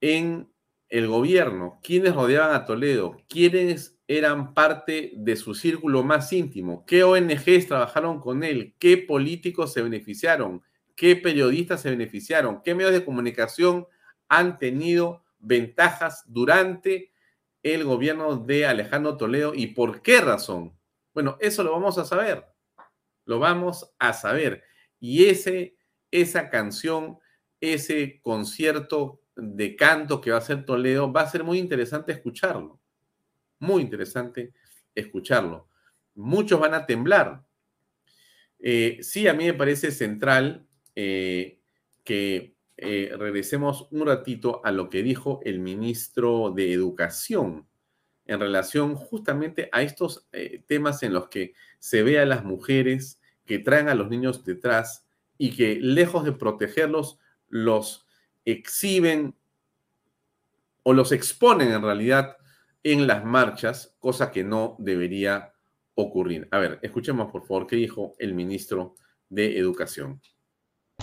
[0.00, 0.50] en
[0.88, 1.78] el gobierno?
[1.82, 3.18] ¿Quiénes rodeaban a Toledo?
[3.28, 6.84] ¿Quiénes eran parte de su círculo más íntimo?
[6.86, 8.74] ¿Qué ONGs trabajaron con él?
[8.78, 10.62] ¿Qué políticos se beneficiaron?
[10.96, 12.62] ¿Qué periodistas se beneficiaron?
[12.62, 13.86] ¿Qué medios de comunicación
[14.28, 17.12] han tenido ventajas durante
[17.64, 20.78] el gobierno de Alejandro Toledo y por qué razón?
[21.14, 22.44] Bueno, eso lo vamos a saber.
[23.24, 24.62] Lo vamos a saber.
[25.00, 25.76] Y ese,
[26.10, 27.18] esa canción,
[27.60, 32.80] ese concierto de canto que va a hacer Toledo, va a ser muy interesante escucharlo.
[33.58, 34.52] Muy interesante
[34.94, 35.68] escucharlo.
[36.14, 37.44] Muchos van a temblar.
[38.58, 41.60] Eh, sí, a mí me parece central eh,
[42.04, 47.66] que eh, regresemos un ratito a lo que dijo el ministro de Educación
[48.26, 50.26] en relación justamente a estos
[50.66, 55.06] temas en los que se ve a las mujeres que traen a los niños detrás
[55.38, 57.18] y que lejos de protegerlos,
[57.48, 58.06] los
[58.44, 59.36] exhiben
[60.82, 62.36] o los exponen en realidad
[62.82, 65.54] en las marchas, cosa que no debería
[65.94, 66.48] ocurrir.
[66.50, 68.94] A ver, escuchemos por favor qué dijo el ministro
[69.28, 70.20] de Educación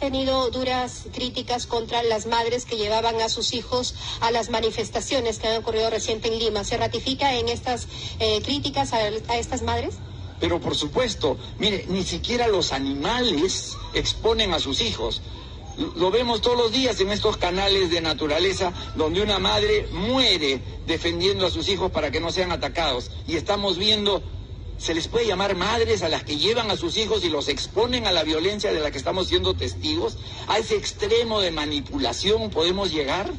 [0.02, 5.48] tenido duras críticas contra las madres que llevaban a sus hijos a las manifestaciones que
[5.48, 6.64] han ocurrido reciente en Lima.
[6.64, 7.88] ¿Se ratifica en estas
[8.20, 10.00] eh, críticas a, estas madres?
[10.40, 15.22] Pero por supuesto, mire, ni siquiera los animales exponen a sus hijos.
[15.96, 21.46] Lo vemos todos los días en estos canales de naturaleza donde una madre muere defendiendo
[21.46, 23.12] a sus hijos para que no sean atacados.
[23.28, 24.24] Y estamos viendo,
[24.82, 28.08] se les puede llamar madres a las que llevan a sus hijos y los exponen
[28.08, 30.18] a la violencia de la que estamos siendo testigos.
[30.48, 33.32] A ese extremo de manipulación podemos llegar.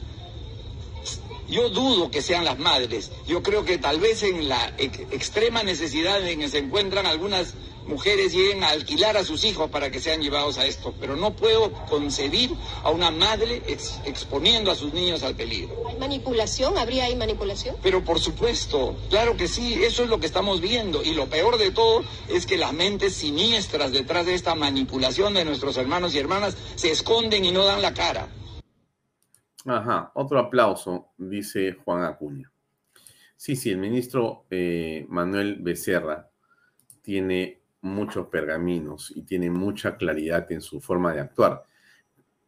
[1.48, 3.10] Yo dudo que sean las madres.
[3.26, 7.54] Yo creo que tal vez en la extrema necesidad en que se encuentran algunas
[7.86, 11.34] mujeres lleguen a alquilar a sus hijos para que sean llevados a esto, pero no
[11.34, 12.50] puedo concebir
[12.82, 13.62] a una madre
[14.04, 15.74] exponiendo a sus niños al peligro.
[15.88, 16.78] ¿Hay manipulación?
[16.78, 17.76] ¿Habría ahí manipulación?
[17.82, 21.58] Pero por supuesto, claro que sí, eso es lo que estamos viendo y lo peor
[21.58, 26.18] de todo es que las mentes siniestras detrás de esta manipulación de nuestros hermanos y
[26.18, 28.28] hermanas se esconden y no dan la cara.
[29.64, 32.50] Ajá, otro aplauso, dice Juan Acuña.
[33.36, 36.30] Sí, sí, el ministro eh, Manuel Becerra
[37.02, 41.64] tiene muchos pergaminos y tiene mucha claridad en su forma de actuar.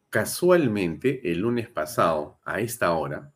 [0.09, 3.31] Casualmente, el lunes pasado, a esta hora,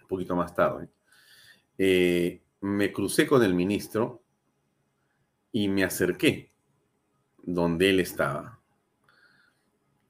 [0.00, 0.88] un poquito más tarde,
[1.76, 4.22] eh, me crucé con el ministro
[5.50, 6.52] y me acerqué
[7.42, 8.60] donde él estaba.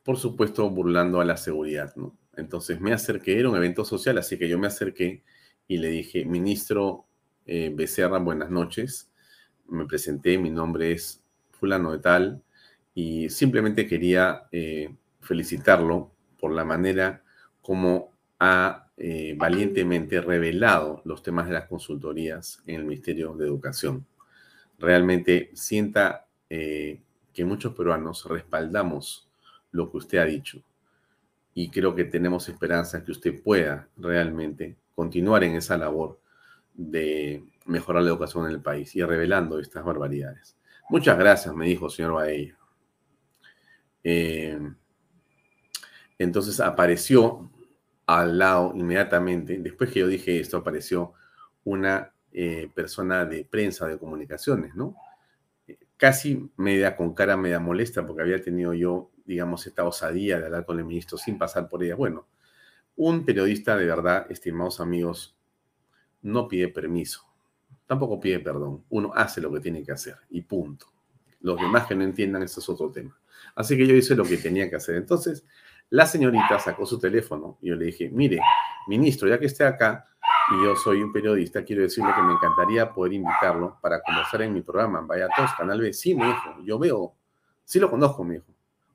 [0.03, 2.17] Por supuesto, burlando a la seguridad, ¿no?
[2.37, 5.23] Entonces me acerqué, era un evento social, así que yo me acerqué
[5.67, 7.07] y le dije, ministro
[7.47, 9.10] eh, Becerra, buenas noches
[9.71, 12.43] me presenté, mi nombre es fulano de tal,
[12.95, 17.23] y simplemente quería eh, felicitarlo por la manera
[17.63, 24.07] como ha eh, valientemente revelado los temas de las consultorías en el Ministerio de Educación.
[24.79, 27.01] Realmente sienta eh,
[27.33, 29.29] que muchos peruanos respaldamos
[29.73, 30.63] lo que usted ha dicho
[31.55, 36.19] y creo que tenemos esperanza que usted pueda realmente continuar en esa labor
[36.75, 40.57] de mejorar la educación en el país y revelando estas barbaridades.
[40.89, 42.59] Muchas gracias, me dijo el señor Baella.
[44.03, 44.59] Eh,
[46.19, 47.51] entonces apareció
[48.07, 51.13] al lado inmediatamente, después que yo dije esto, apareció
[51.63, 54.97] una eh, persona de prensa, de comunicaciones, ¿no?
[55.97, 60.65] Casi media con cara media molesta porque había tenido yo, digamos, esta osadía de hablar
[60.65, 61.95] con el ministro sin pasar por ella.
[61.95, 62.27] Bueno,
[62.97, 65.37] un periodista de verdad, estimados amigos,
[66.23, 67.30] no pide permiso
[67.91, 68.85] tampoco pide perdón.
[68.91, 70.87] Uno hace lo que tiene que hacer y punto.
[71.41, 73.19] Los demás que no entiendan, eso es otro tema.
[73.57, 74.95] Así que yo hice lo que tenía que hacer.
[74.95, 75.45] Entonces,
[75.89, 78.39] la señorita sacó su teléfono y yo le dije, mire,
[78.87, 80.07] ministro, ya que esté acá
[80.53, 84.55] y yo soy un periodista, quiero decirle que me encantaría poder invitarlo para conversar en
[84.55, 85.01] mi programa.
[85.01, 85.93] Vaya todos, Canal B.
[85.93, 87.17] Sí, me dijo, yo veo,
[87.65, 88.47] sí lo conozco, me dijo.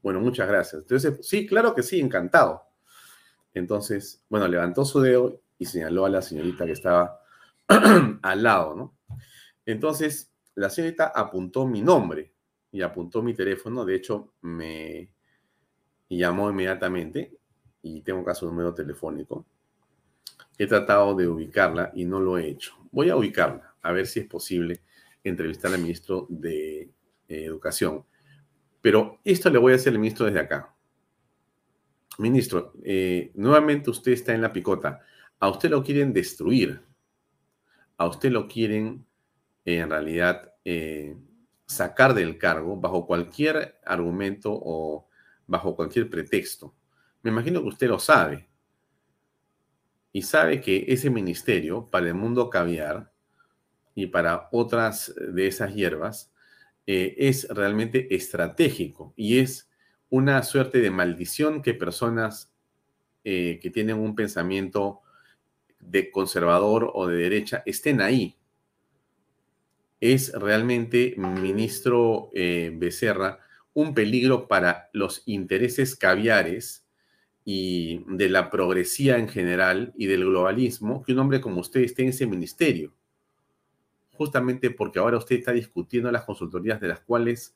[0.02, 0.84] Bueno, muchas gracias.
[0.84, 2.64] Entonces, sí, claro que sí, encantado.
[3.54, 7.25] Entonces, bueno, levantó su dedo y señaló a la señorita que estaba
[8.22, 8.98] al lado, ¿no?
[9.66, 12.34] Entonces, la señorita apuntó mi nombre
[12.72, 13.86] y apuntó mi teléfono.
[13.86, 15.12] De hecho, me
[16.10, 17.38] llamó inmediatamente
[17.82, 19.46] y tengo acá su número telefónico.
[20.58, 22.74] He tratado de ubicarla y no lo he hecho.
[22.92, 24.82] Voy a ubicarla, a ver si es posible
[25.24, 26.90] entrevistar al ministro de eh,
[27.28, 28.06] Educación.
[28.82, 30.74] Pero esto le voy a hacer al ministro desde acá.
[32.20, 35.02] Ministro, eh, nuevamente usted está en la picota.
[35.40, 36.82] A usted lo quieren destruir
[37.98, 39.06] a usted lo quieren
[39.66, 41.18] en realidad eh,
[41.66, 45.08] sacar del cargo bajo cualquier argumento o
[45.48, 46.76] bajo cualquier pretexto.
[47.22, 48.48] Me imagino que usted lo sabe.
[50.12, 53.12] Y sabe que ese ministerio, para el mundo caviar
[53.96, 56.32] y para otras de esas hierbas,
[56.88, 59.70] eh, es realmente estratégico y es
[60.10, 62.54] una suerte de maldición que personas
[63.24, 65.02] eh, que tienen un pensamiento
[65.80, 68.36] de conservador o de derecha estén ahí.
[70.00, 73.40] Es realmente, ministro eh, Becerra,
[73.74, 76.86] un peligro para los intereses caviares
[77.44, 82.04] y de la progresía en general y del globalismo que un hombre como usted esté
[82.04, 82.94] en ese ministerio.
[84.14, 87.56] Justamente porque ahora usted está discutiendo las consultorías de las cuales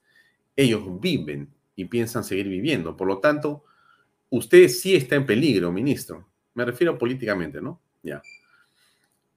[0.56, 2.98] ellos viven y piensan seguir viviendo.
[2.98, 3.64] Por lo tanto,
[4.30, 6.28] usted sí está en peligro, ministro.
[6.54, 7.80] Me refiero políticamente, ¿no?
[8.04, 8.22] Ya.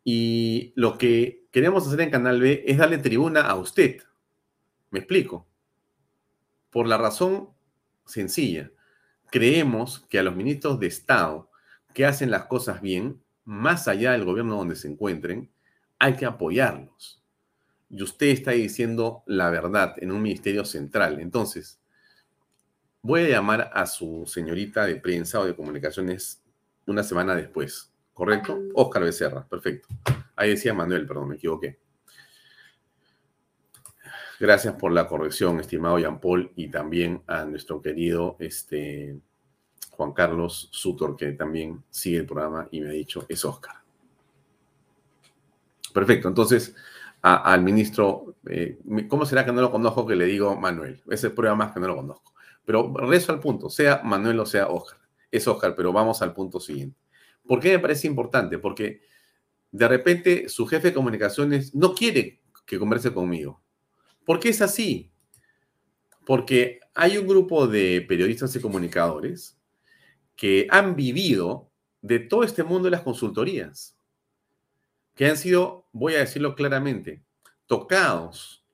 [0.04, 4.02] Y lo que queremos hacer en Canal B es darle tribuna a usted.
[4.90, 5.46] Me explico.
[6.70, 7.50] Por la razón
[8.04, 8.70] sencilla.
[9.30, 11.50] Creemos que a los ministros de Estado
[11.94, 15.50] que hacen las cosas bien, más allá del gobierno donde se encuentren,
[15.98, 17.22] hay que apoyarlos.
[17.90, 21.20] Y usted está diciendo la verdad en un ministerio central.
[21.20, 21.78] Entonces,
[23.02, 26.42] voy a llamar a su señorita de prensa o de comunicaciones
[26.86, 28.58] una semana después ¿correcto?
[28.74, 29.88] Óscar Becerra, perfecto.
[30.36, 31.78] Ahí decía Manuel, perdón, me equivoqué.
[34.40, 39.20] Gracias por la corrección, estimado Jean Paul, y también a nuestro querido este,
[39.90, 43.76] Juan Carlos Sutor, que también sigue el programa y me ha dicho, es Oscar.
[45.92, 46.74] Perfecto, entonces
[47.22, 51.00] al ministro, eh, ¿cómo será que no lo conozco que le digo Manuel?
[51.08, 52.34] Ese prueba más que no lo conozco.
[52.64, 54.98] Pero rezo al punto, sea Manuel o sea Oscar.
[55.30, 57.01] Es Oscar, pero vamos al punto siguiente.
[57.53, 58.59] ¿Por qué me parece importante?
[58.59, 59.03] Porque
[59.70, 63.62] de repente su jefe de comunicaciones no quiere que converse conmigo.
[64.24, 65.12] ¿Por qué es así?
[66.24, 69.61] Porque hay un grupo de periodistas y comunicadores
[70.34, 73.98] que han vivido de todo este mundo de las consultorías
[75.14, 77.22] que han sido, voy a decirlo claramente,
[77.66, 78.64] tocados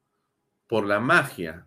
[0.68, 1.66] por la magia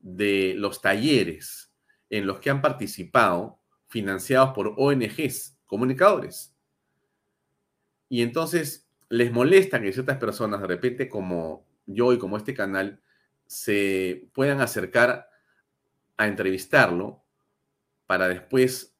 [0.00, 1.72] de los talleres
[2.10, 3.58] en los que han participado,
[3.88, 6.54] financiados por ONGs, comunicadores.
[8.10, 13.00] Y entonces les molesta que ciertas personas, de repente como yo y como este canal,
[13.46, 15.30] se puedan acercar
[16.18, 17.24] a entrevistarlo
[18.04, 18.94] para después,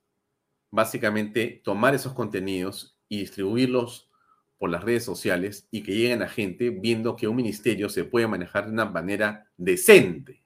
[0.70, 4.10] básicamente, tomar esos contenidos y distribuirlos
[4.56, 8.26] por las redes sociales y que lleguen a gente viendo que un ministerio se puede
[8.28, 10.42] manejar de una manera decente.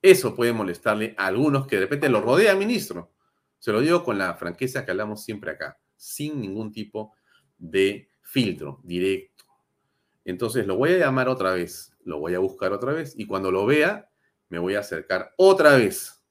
[0.00, 3.13] Eso puede molestarle a algunos que de repente lo rodean, ministro.
[3.64, 7.14] Se lo digo con la franqueza que hablamos siempre acá, sin ningún tipo
[7.56, 9.46] de filtro directo.
[10.26, 13.50] Entonces lo voy a llamar otra vez, lo voy a buscar otra vez y cuando
[13.50, 14.10] lo vea,
[14.50, 16.22] me voy a acercar otra vez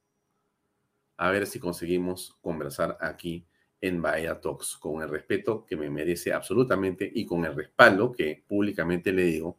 [1.18, 3.48] a ver si conseguimos conversar aquí
[3.82, 8.44] en Bahía Talks, con el respeto que me merece absolutamente y con el respaldo que
[8.48, 9.58] públicamente le digo,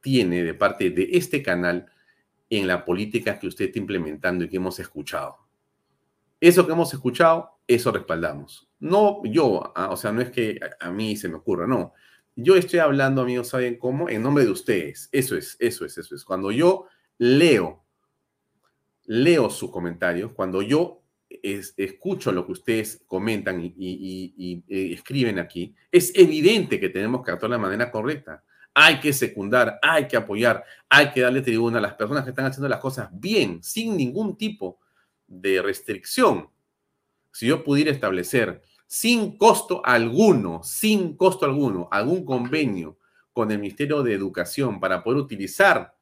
[0.00, 1.90] tiene de parte de este canal
[2.48, 5.43] en la política que usted está implementando y que hemos escuchado.
[6.44, 8.68] Eso que hemos escuchado, eso respaldamos.
[8.78, 11.94] No yo, ah, o sea, no es que a mí se me ocurra, no.
[12.36, 14.10] Yo estoy hablando, amigos, ¿saben cómo?
[14.10, 15.08] En nombre de ustedes.
[15.10, 16.22] Eso es, eso es, eso es.
[16.22, 16.84] Cuando yo
[17.16, 17.86] leo,
[19.06, 26.12] leo sus comentarios, cuando yo escucho lo que ustedes comentan y, eh, escriben aquí, es
[26.14, 28.44] evidente que tenemos que actuar de la manera correcta.
[28.74, 32.44] Hay que secundar, hay que apoyar, hay que darle tribuna a las personas que están
[32.44, 34.83] haciendo las cosas bien, sin ningún tipo
[35.40, 36.48] de restricción.
[37.32, 42.98] Si yo pudiera establecer sin costo alguno, sin costo alguno, algún convenio
[43.32, 45.94] con el Ministerio de Educación para poder utilizar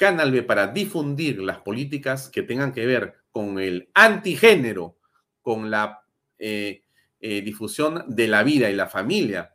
[0.00, 4.96] Canal B para difundir las políticas que tengan que ver con el antigénero,
[5.42, 6.02] con la
[6.38, 6.84] eh,
[7.20, 9.52] eh, difusión de la vida y la familia,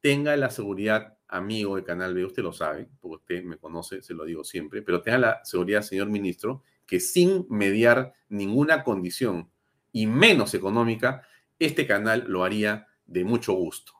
[0.00, 4.14] tenga la seguridad, amigo de Canal B, usted lo sabe, porque usted me conoce, se
[4.14, 9.50] lo digo siempre, pero tenga la seguridad, señor ministro, que sin mediar ninguna condición
[9.92, 11.26] y menos económica,
[11.58, 13.92] este canal lo haría de mucho gusto.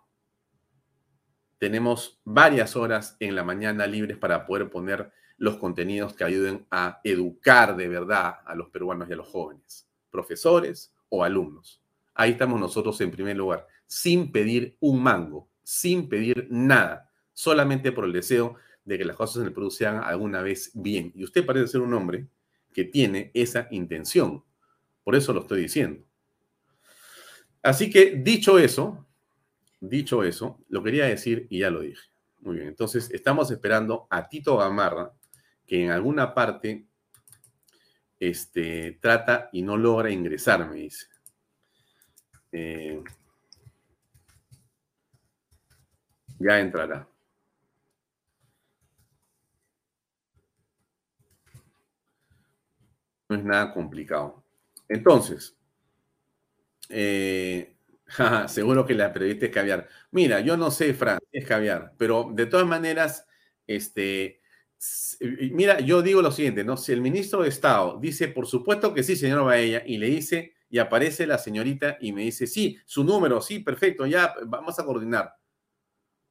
[1.59, 7.01] Tenemos varias horas en la mañana libres para poder poner los contenidos que ayuden a
[7.05, 11.83] educar de verdad a los peruanos y a los jóvenes, profesores o alumnos.
[12.15, 18.05] Ahí estamos nosotros en primer lugar, sin pedir un mango, sin pedir nada, solamente por
[18.05, 21.13] el deseo de que las cosas en el Perú sean alguna vez bien.
[21.15, 22.29] Y usted parece ser un hombre
[22.75, 24.45] que tiene esa intención.
[25.03, 26.05] Por eso lo estoy diciendo.
[27.63, 29.07] Así que dicho eso,
[29.81, 32.03] dicho eso, lo quería decir y ya lo dije.
[32.41, 35.13] Muy bien, entonces estamos esperando a Tito Gamarra,
[35.67, 36.87] que en alguna parte
[38.19, 41.07] este, trata y no logra ingresar, me dice.
[42.53, 43.03] Eh,
[46.39, 47.09] ya entrará.
[53.35, 54.45] No es nada complicado.
[54.89, 55.57] Entonces,
[56.89, 57.77] eh,
[58.49, 59.89] seguro que la periodista es caviar.
[60.13, 63.27] Mira, yo no sé, Fran, es caviar, pero de todas maneras,
[63.67, 64.41] este,
[65.53, 66.77] Mira, yo digo lo siguiente, ¿no?
[66.77, 70.55] Si el ministro de Estado dice, por supuesto que sí, señor Baella, y le dice,
[70.69, 74.85] y aparece la señorita y me dice, sí, su número, sí, perfecto, ya vamos a
[74.85, 75.35] coordinar.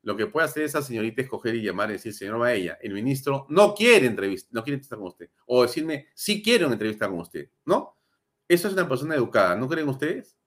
[0.04, 2.94] Lo que puede hacer esa señorita es coger y llamar y decir, señor Baella, el
[2.94, 5.30] ministro no quiere entrevista, no quiere entrevistar con usted.
[5.46, 7.98] O decirme, sí quiero una entrevista con usted, ¿no?
[8.46, 10.38] Eso es una persona educada, ¿no creen ustedes?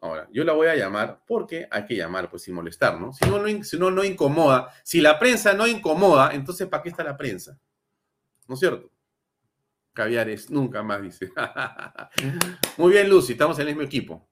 [0.00, 3.12] Ahora, yo la voy a llamar porque hay que llamar, pues sin molestar, ¿no?
[3.12, 6.88] Si no, no, si no, no incomoda, si la prensa no incomoda, entonces ¿para qué
[6.88, 7.60] está la prensa?
[8.48, 8.90] ¿No es cierto?
[9.92, 11.32] Caviares, nunca más, dice.
[12.78, 14.28] Muy bien, Lucy, estamos en el mismo equipo.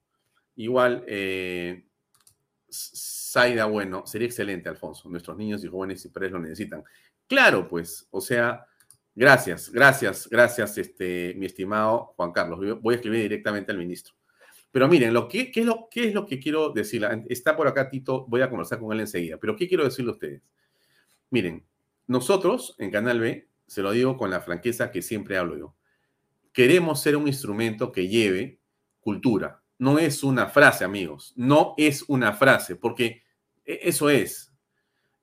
[0.55, 1.87] Igual, eh,
[3.33, 5.09] Zaida, bueno, sería excelente, Alfonso.
[5.09, 6.83] Nuestros niños y jóvenes y padres lo necesitan.
[7.27, 8.67] Claro, pues, o sea,
[9.15, 12.59] gracias, gracias, gracias, este, mi estimado Juan Carlos.
[12.79, 14.13] Voy a escribir directamente al ministro.
[14.71, 17.07] Pero miren, lo que, ¿qué, es lo, ¿qué es lo que quiero decir?
[17.27, 20.13] Está por acá Tito, voy a conversar con él enseguida, pero ¿qué quiero decirle a
[20.13, 20.43] ustedes?
[21.31, 21.65] Miren,
[22.05, 25.75] nosotros en Canal B, se lo digo con la franqueza que siempre hablo yo,
[26.51, 28.59] queremos ser un instrumento que lleve
[28.99, 29.63] cultura.
[29.79, 33.22] No es una frase, amigos, no es una frase, porque
[33.65, 34.53] eso es.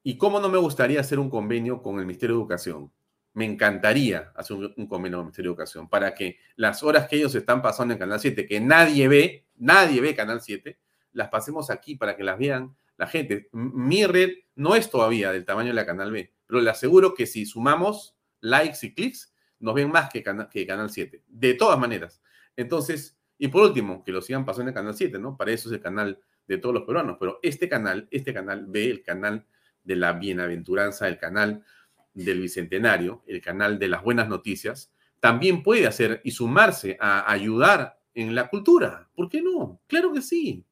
[0.03, 2.93] ¿Y cómo no me gustaría hacer un convenio con el Ministerio de Educación?
[3.33, 7.17] Me encantaría hacer un, convenio con el Ministerio de Educación para que las horas que
[7.17, 10.79] ellos están pasando en Canal 7, que nadie ve, nadie ve Canal 7,
[11.13, 13.49] las pasemos aquí para que las vean la gente.
[13.53, 17.27] Mi red no es todavía del tamaño de la Canal B, pero le aseguro que
[17.27, 21.23] si sumamos likes y clics, nos ven más que, que Canal 7.
[21.27, 22.23] De todas maneras.
[22.57, 25.37] Entonces, y por último, que lo sigan pasando en Canal 7, ¿no?
[25.37, 26.21] Para eso es el canal
[26.51, 27.17] de todos los peruanos.
[27.19, 29.47] Pero este canal, este canal ve el canal
[29.85, 31.65] de la bienaventuranza, el canal
[32.13, 38.01] del bicentenario, el canal de las buenas noticias, también puede hacer y sumarse a ayudar
[38.15, 39.09] en la cultura.
[39.15, 39.81] ¿Por qué no?
[39.87, 40.65] Claro que sí.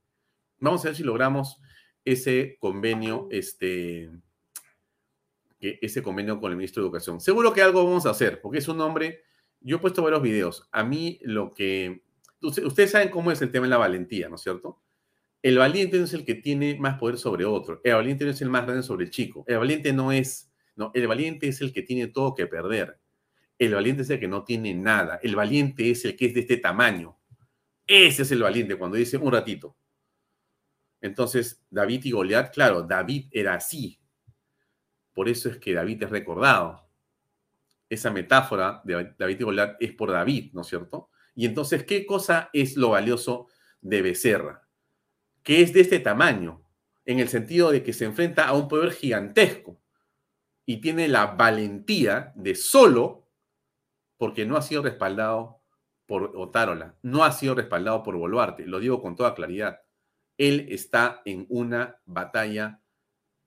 [0.58, 1.60] Vamos a ver si logramos
[2.04, 4.10] ese convenio, este,
[5.60, 7.20] ese convenio con el ministro de Educación.
[7.20, 9.22] Seguro que algo vamos a hacer, porque es un hombre,
[9.60, 10.68] yo he puesto varios videos.
[10.72, 12.02] A mí lo que,
[12.42, 14.80] ustedes saben cómo es el tema de la valentía, ¿no es cierto?
[15.48, 17.80] El valiente no es el que tiene más poder sobre otro.
[17.82, 19.44] El valiente no es el más grande sobre el chico.
[19.46, 23.00] El valiente no es, no, el valiente es el que tiene todo que perder.
[23.58, 25.18] El valiente es el que no tiene nada.
[25.22, 27.18] El valiente es el que es de este tamaño.
[27.86, 29.74] Ese es el valiente cuando dice un ratito.
[31.00, 33.98] Entonces, David y Goliat, claro, David era así.
[35.14, 36.90] Por eso es que David es recordado.
[37.88, 41.08] Esa metáfora de David y Goliat es por David, ¿no es cierto?
[41.34, 43.46] Y entonces, ¿qué cosa es lo valioso
[43.80, 44.67] de Becerra?
[45.48, 46.62] Que es de este tamaño,
[47.06, 49.80] en el sentido de que se enfrenta a un poder gigantesco
[50.66, 53.26] y tiene la valentía de solo,
[54.18, 55.62] porque no ha sido respaldado
[56.04, 59.80] por Otárola, no ha sido respaldado por Boluarte, lo digo con toda claridad
[60.38, 62.80] él está en una batalla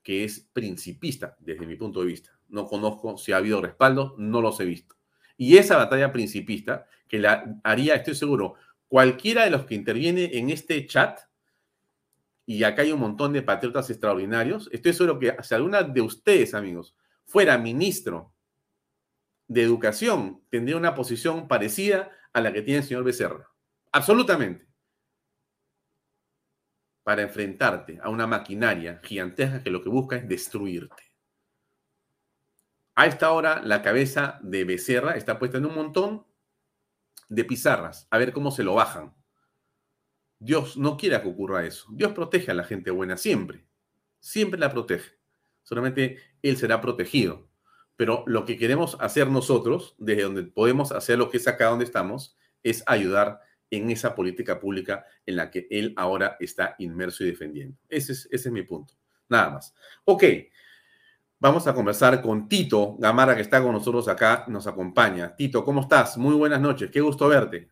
[0.04, 2.38] que es principista desde mi punto de vista.
[2.50, 4.96] No conozco si ha habido respaldo, no los he visto.
[5.38, 8.56] Y esa batalla principista, que la haría, estoy seguro,
[8.90, 11.20] cualquiera de los que interviene en este chat,
[12.52, 16.54] y acá hay un montón de patriotas extraordinarios, estoy seguro que si alguna de ustedes,
[16.54, 18.34] amigos, fuera ministro
[19.48, 23.50] de Educación, tendría una posición parecida a la que tiene el señor Becerra.
[23.94, 24.68] Absolutamente
[27.04, 31.04] para enfrentarte a una maquinaria gigantesca que lo que busca es destruirte.
[32.96, 36.26] A esta hora, la cabeza de Becerra está puesta en un montón
[37.30, 39.16] de pizarras, a ver cómo se lo bajan.
[40.42, 41.86] Dios no quiere que ocurra eso.
[41.92, 43.64] Dios protege a la gente buena siempre.
[44.20, 45.12] Siempre la protege.
[45.62, 47.48] Solamente Él será protegido.
[47.96, 51.86] Pero lo que queremos hacer nosotros, desde donde podemos hacer lo que es acá donde
[51.86, 53.40] estamos, es ayudar
[53.70, 57.78] en esa política pública en la que él ahora está inmerso y defendiendo.
[57.88, 58.96] Ese es, ese es mi punto.
[59.30, 59.76] Nada más.
[60.06, 60.24] Ok,
[61.38, 65.36] vamos a conversar con Tito Gamara, que está con nosotros acá, nos acompaña.
[65.36, 66.18] Tito, ¿cómo estás?
[66.18, 67.70] Muy buenas noches, qué gusto verte.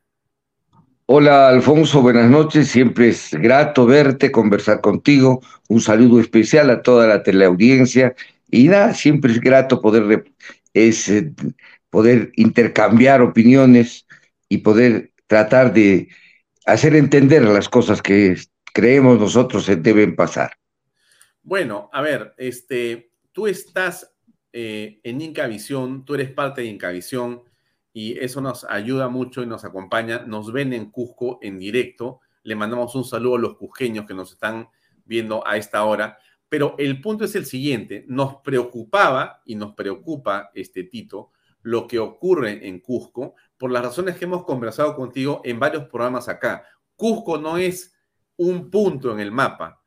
[1.11, 2.67] Hola Alfonso, buenas noches.
[2.67, 5.41] Siempre es grato verte, conversar contigo.
[5.67, 8.13] Un saludo especial a toda la teleaudiencia.
[8.51, 10.25] Y nada, siempre es grato poder,
[10.71, 11.33] es, eh,
[11.89, 14.05] poder intercambiar opiniones
[14.49, 16.09] y poder tratar de
[16.67, 18.37] hacer entender las cosas que
[18.71, 20.51] creemos nosotros se deben pasar.
[21.41, 24.13] Bueno, a ver, este, tú estás
[24.53, 27.48] eh, en Incavisión, tú eres parte de Incavisión
[27.93, 30.19] y eso nos ayuda mucho y nos acompaña.
[30.19, 32.21] Nos ven en Cusco en directo.
[32.43, 34.69] Le mandamos un saludo a los cusqueños que nos están
[35.05, 36.17] viendo a esta hora.
[36.47, 41.99] Pero el punto es el siguiente, nos preocupaba y nos preocupa, este Tito, lo que
[41.99, 46.63] ocurre en Cusco, por las razones que hemos conversado contigo en varios programas acá.
[46.95, 47.95] Cusco no es
[48.37, 49.83] un punto en el mapa.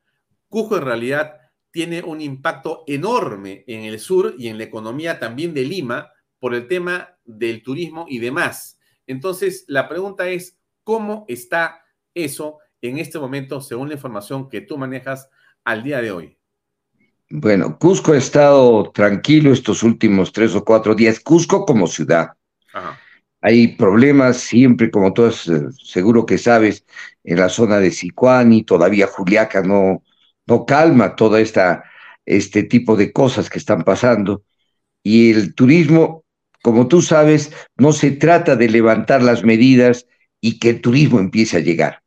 [0.47, 1.37] Cusco en realidad
[1.71, 6.11] tiene un impacto enorme en el sur y en la economía también de Lima
[6.43, 8.77] por el tema del turismo y demás.
[9.07, 14.77] Entonces, la pregunta es, ¿cómo está eso en este momento según la información que tú
[14.77, 15.29] manejas
[15.63, 16.37] al día de hoy?
[17.29, 21.21] Bueno, Cusco ha estado tranquilo estos últimos tres o cuatro días.
[21.21, 22.31] Cusco como ciudad.
[22.73, 22.99] Ajá.
[23.39, 25.31] Hay problemas siempre, como tú eh,
[25.81, 26.83] seguro que sabes,
[27.23, 30.03] en la zona de Sicuani, todavía Juliaca no,
[30.45, 31.85] no calma todo esta,
[32.25, 34.43] este tipo de cosas que están pasando.
[35.01, 36.22] Y el turismo,
[36.63, 40.07] como tú sabes, no se trata de levantar las medidas
[40.39, 42.01] y que el turismo empiece a llegar.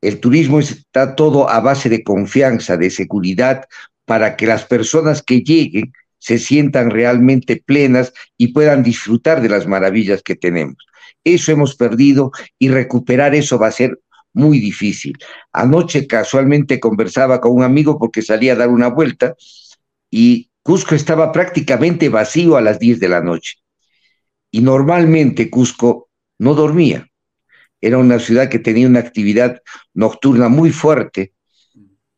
[0.00, 3.66] El turismo está todo a base de confianza, de seguridad,
[4.04, 9.68] para que las personas que lleguen se sientan realmente plenas y puedan disfrutar de las
[9.68, 10.76] maravillas que tenemos.
[11.22, 14.00] Eso hemos perdido y recuperar eso va a ser
[14.32, 15.16] muy difícil.
[15.52, 19.36] Anoche casualmente conversaba con un amigo porque salía a dar una vuelta
[20.10, 23.54] y Cusco estaba prácticamente vacío a las 10 de la noche.
[24.50, 26.08] Y normalmente Cusco
[26.38, 27.06] no dormía.
[27.80, 29.62] Era una ciudad que tenía una actividad
[29.94, 31.32] nocturna muy fuerte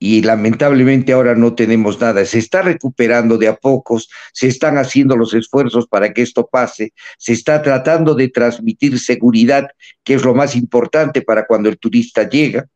[0.03, 2.25] y lamentablemente ahora no tenemos nada.
[2.25, 6.95] Se está recuperando de a pocos, se están haciendo los esfuerzos para que esto pase,
[7.19, 9.69] se está tratando de transmitir seguridad,
[10.03, 12.67] que es lo más importante para cuando el turista llega,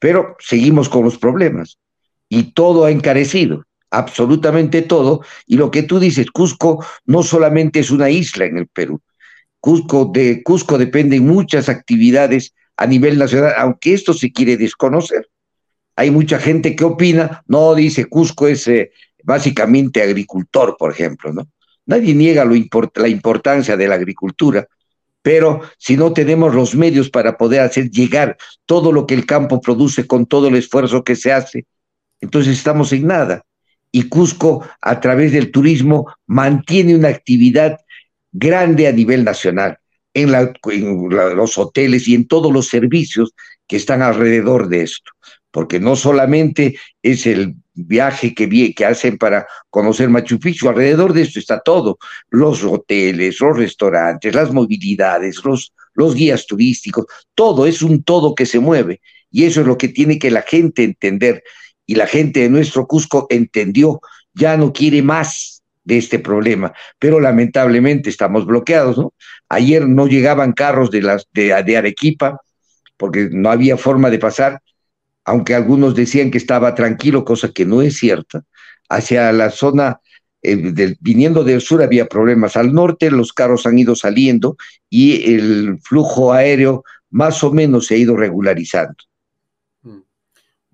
[0.00, 1.78] pero seguimos con los problemas
[2.28, 5.22] y todo ha encarecido, absolutamente todo.
[5.46, 9.00] Y lo que tú dices, Cusco no solamente es una isla en el Perú,
[9.60, 15.28] Cusco, de Cusco dependen muchas actividades a nivel nacional, aunque esto se quiere desconocer.
[15.96, 18.92] Hay mucha gente que opina, no, dice Cusco es eh,
[19.24, 21.48] básicamente agricultor, por ejemplo, ¿no?
[21.86, 22.54] Nadie niega lo
[22.96, 24.68] la importancia de la agricultura,
[25.22, 28.36] pero si no tenemos los medios para poder hacer llegar
[28.66, 31.66] todo lo que el campo produce con todo el esfuerzo que se hace,
[32.20, 33.44] entonces estamos en nada.
[33.96, 37.78] Y Cusco, a través del turismo, mantiene una actividad
[38.30, 39.78] grande a nivel nacional,
[40.12, 40.32] en,
[41.34, 43.32] los hoteles y en todos los servicios
[43.66, 45.12] que están alrededor de esto,
[45.50, 51.38] porque no solamente es el viaje que, hacen para conocer Machu Picchu, alrededor de esto
[51.38, 51.96] está todo,
[52.28, 55.40] los hoteles, los restaurantes, las movilidades,
[55.94, 59.00] los guías turísticos, todo es un todo que se mueve
[59.30, 61.42] y eso es lo que tiene que la gente entender
[61.86, 64.00] y la gente de nuestro Cusco entendió,
[64.34, 69.14] ya no quiere más de este problema, pero lamentablemente estamos bloqueados, ¿no?
[69.48, 72.40] Ayer no llegaban carros de, las, de, Arequipa
[72.96, 74.60] porque no había forma de pasar,
[75.24, 78.42] aunque algunos decían que estaba tranquilo, cosa que no es cierta.
[78.88, 80.00] Hacia la zona,
[80.42, 82.56] eh, viniendo del sur había problemas.
[82.56, 84.56] Al norte los carros han ido saliendo
[84.90, 88.96] y el flujo aéreo más o menos se ha ido regularizando.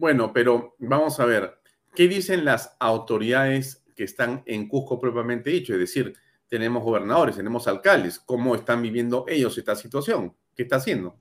[0.02, 1.58] Bueno, pero vamos a ver,
[1.94, 6.12] ¿qué dicen las autoridades que están en Cusco propiamente dicho, es decir,
[6.48, 10.34] tenemos gobernadores, tenemos alcaldes, ¿cómo están viviendo ellos esta situación?
[10.56, 11.20] ¿Qué está haciendo?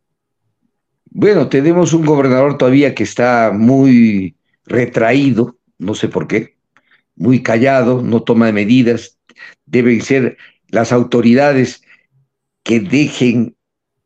[1.05, 4.35] Bueno, tenemos un gobernador todavía que está muy
[4.65, 6.57] retraído, no sé por qué,
[7.15, 9.19] muy callado, no toma medidas.
[9.67, 10.37] Deben ser
[10.69, 11.83] las autoridades
[12.63, 13.55] que dejen,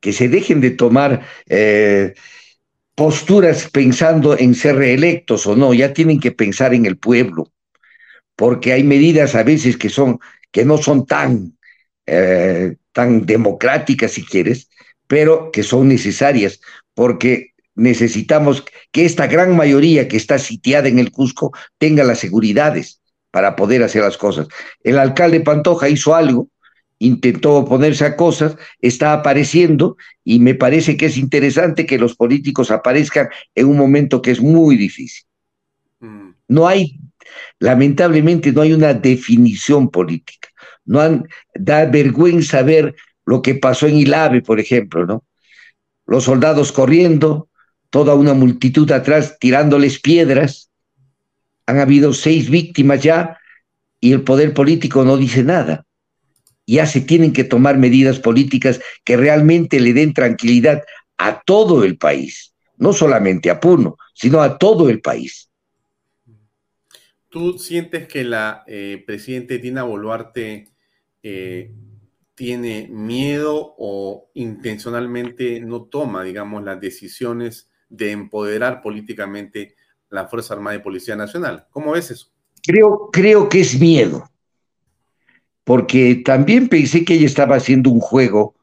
[0.01, 2.13] que se dejen de tomar eh,
[2.95, 7.51] posturas pensando en ser reelectos o no, ya tienen que pensar en el pueblo
[8.35, 10.19] porque hay medidas a veces que son
[10.51, 11.57] que no son tan
[12.05, 14.69] eh, tan democráticas si quieres,
[15.07, 16.61] pero que son necesarias
[16.93, 23.01] porque necesitamos que esta gran mayoría que está sitiada en el Cusco tenga las seguridades
[23.31, 24.47] para poder hacer las cosas.
[24.81, 26.47] El alcalde Pantoja hizo algo,
[26.99, 32.71] intentó oponerse a cosas, está apareciendo y me parece que es interesante que los políticos
[32.71, 35.25] aparezcan en un momento que es muy difícil.
[35.99, 36.29] Mm.
[36.47, 36.99] No hay
[37.59, 40.49] Lamentablemente no hay una definición política.
[40.85, 42.95] No han, da vergüenza ver
[43.25, 45.23] lo que pasó en Ilave, por ejemplo, ¿no?
[46.05, 47.49] Los soldados corriendo,
[47.89, 50.69] toda una multitud atrás tirándoles piedras.
[51.65, 53.39] Han habido seis víctimas ya
[53.99, 55.84] y el poder político no dice nada.
[56.67, 60.83] Ya se tienen que tomar medidas políticas que realmente le den tranquilidad
[61.17, 65.49] a todo el país, no solamente a Puno, sino a todo el país.
[67.29, 70.69] ¿Tú sientes que la eh, presidenta Dina Boluarte
[71.21, 71.73] eh,
[72.33, 79.75] tiene miedo o intencionalmente no toma, digamos, las decisiones de empoderar políticamente
[80.09, 81.67] la Fuerza Armada y Policía Nacional?
[81.71, 82.31] ¿Cómo ves eso?
[82.63, 84.29] Creo, creo que es miedo,
[85.65, 88.55] porque también pensé que ella estaba haciendo un juego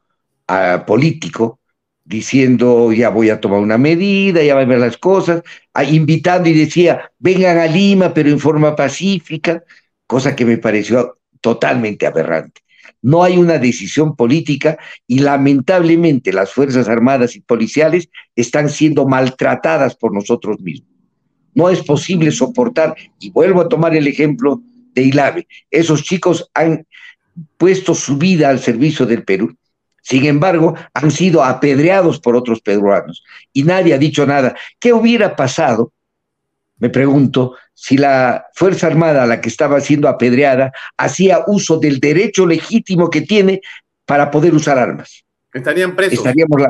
[0.47, 1.59] ah, político
[2.05, 5.43] diciendo ya voy a tomar una medida, ya va a ver las cosas,
[5.89, 9.63] invitando y decía, vengan a Lima, pero en forma pacífica,
[10.07, 12.61] cosa que me pareció totalmente aberrante.
[13.01, 14.77] No hay una decisión política
[15.07, 20.89] y lamentablemente las Fuerzas Armadas y Policiales están siendo maltratadas por nosotros mismos.
[21.53, 24.61] No es posible soportar, y vuelvo a tomar el ejemplo
[24.95, 26.85] de Ilave, esos chicos han
[27.57, 29.55] puesto su vida al servicio del Perú
[30.03, 33.23] sin embargo, han sido apedreados por otros peruanos
[33.53, 34.53] y nadie ha dicho nada.
[34.77, 35.93] ¿Qué hubiera pasado?
[36.77, 42.45] Me pregunto, si la Fuerza Armada, la que estaba siendo apedreada, hacía uso del derecho
[42.45, 43.61] legítimo que tiene
[44.05, 45.23] para poder usar armas.
[45.53, 46.19] Estarían presos.
[46.19, 46.61] Estaríamos,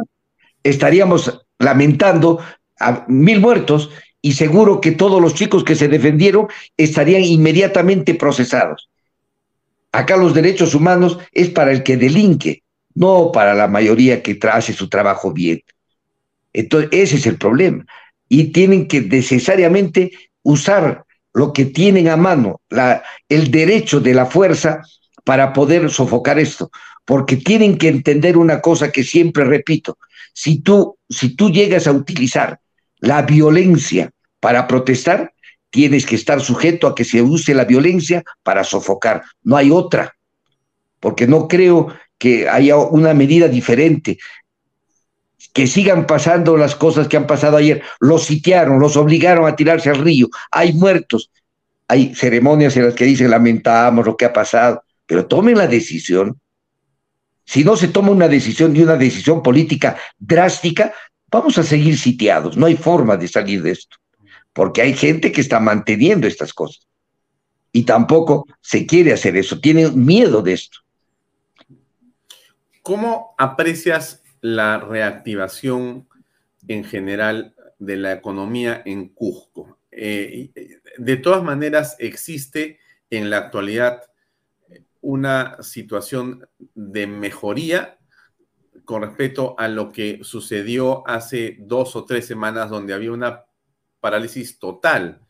[0.62, 2.40] estaríamos lamentando
[2.80, 3.90] a mil muertos
[4.22, 8.90] y seguro que todos los chicos que se defendieron estarían inmediatamente procesados.
[9.94, 12.64] Acá los derechos humanos es para el que delinque,
[12.96, 15.62] no para la mayoría que hace su trabajo bien.
[16.52, 17.86] Entonces, ese es el problema.
[18.28, 20.12] Y tienen que necesariamente
[20.42, 24.82] usar lo que tienen a mano, la, el derecho de la fuerza
[25.24, 26.72] para poder sofocar esto,
[27.06, 30.00] porque tienen que entender una cosa que siempre repito,
[30.34, 32.60] si tú, si tú llegas a utilizar
[32.98, 34.10] la violencia
[34.40, 35.34] para protestar,
[35.74, 40.16] tienes que estar sujeto a que se use la violencia para sofocar, no hay otra,
[41.00, 41.88] porque no creo
[42.20, 44.20] que haya una medida diferente
[45.52, 47.82] que sigan pasando las cosas que han pasado ayer.
[48.00, 50.28] Los sitiaron, los obligaron a tirarse al río.
[50.52, 51.32] Hay muertos.
[51.88, 56.40] Hay ceremonias en las que dicen lamentamos lo que ha pasado, pero tomen la decisión.
[57.46, 60.94] Si no se toma una decisión y una decisión política drástica,
[61.32, 62.58] vamos a seguir sitiados.
[62.58, 63.98] No hay forma de salir de esto,
[64.54, 66.88] porque hay gente que está manteniendo estas cosas.
[67.72, 70.80] Y tampoco se quiere hacer eso, tienen miedo de esto.
[72.82, 76.08] ¿Cómo aprecias la reactivación
[76.68, 79.78] en general de la economía en Cusco.
[79.92, 80.52] Eh,
[80.98, 84.04] de todas maneras, existe en la actualidad
[85.02, 87.98] una situación de mejoría
[88.86, 93.46] con respecto a lo que sucedió hace dos o tres semanas donde había una
[94.04, 95.22] parálisis total.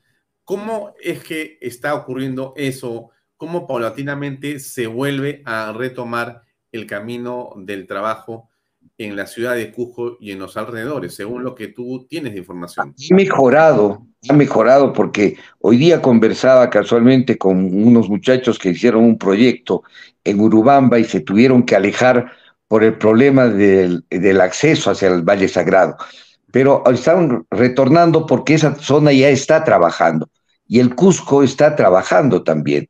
[0.44, 3.12] ¿Cómo es que está ocurriendo eso?
[3.38, 6.42] ¿Cómo paulatinamente se vuelve a retomar
[6.72, 8.50] el camino del trabajo
[8.98, 12.40] en la ciudad de Cusco y en los alrededores, según lo que tú tienes de
[12.40, 12.96] información?
[13.12, 19.20] Ha mejorado, ha mejorado porque hoy día conversaba casualmente con unos muchachos que hicieron un
[19.20, 19.84] proyecto
[20.24, 22.32] en Urubamba y se tuvieron que alejar
[22.68, 25.96] por el problema del acceso hacia el Valle Sagrado.
[26.54, 30.30] Pero están retornando porque esa zona ya está trabajando
[30.68, 32.88] y el Cusco está trabajando también.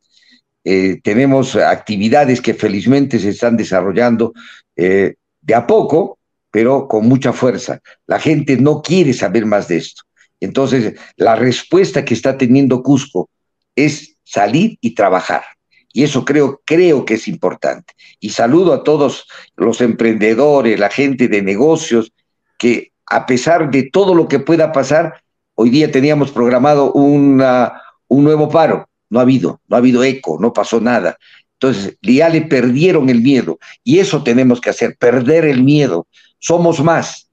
[0.65, 4.33] Eh, tenemos actividades que felizmente se están desarrollando.
[4.75, 6.17] Eh, de a poco,
[6.49, 7.81] pero con mucha fuerza.
[8.07, 10.03] La gente no quiere saber más de esto.
[10.39, 13.29] Entonces, la respuesta que está teniendo Cusco
[13.75, 15.43] es salir y trabajar.
[15.91, 17.93] Y eso creo, creo que es importante.
[18.19, 22.11] Y saludo a todos los emprendedores, la gente de negocios,
[22.57, 25.21] que a pesar de todo lo que pueda pasar,
[25.53, 28.89] hoy día teníamos programado una, un nuevo paro.
[29.09, 31.17] No ha habido, no ha habido eco, no pasó nada.
[31.53, 36.07] Entonces, ya le perdieron el miedo y eso tenemos que hacer, perder el miedo.
[36.39, 37.29] Somos más.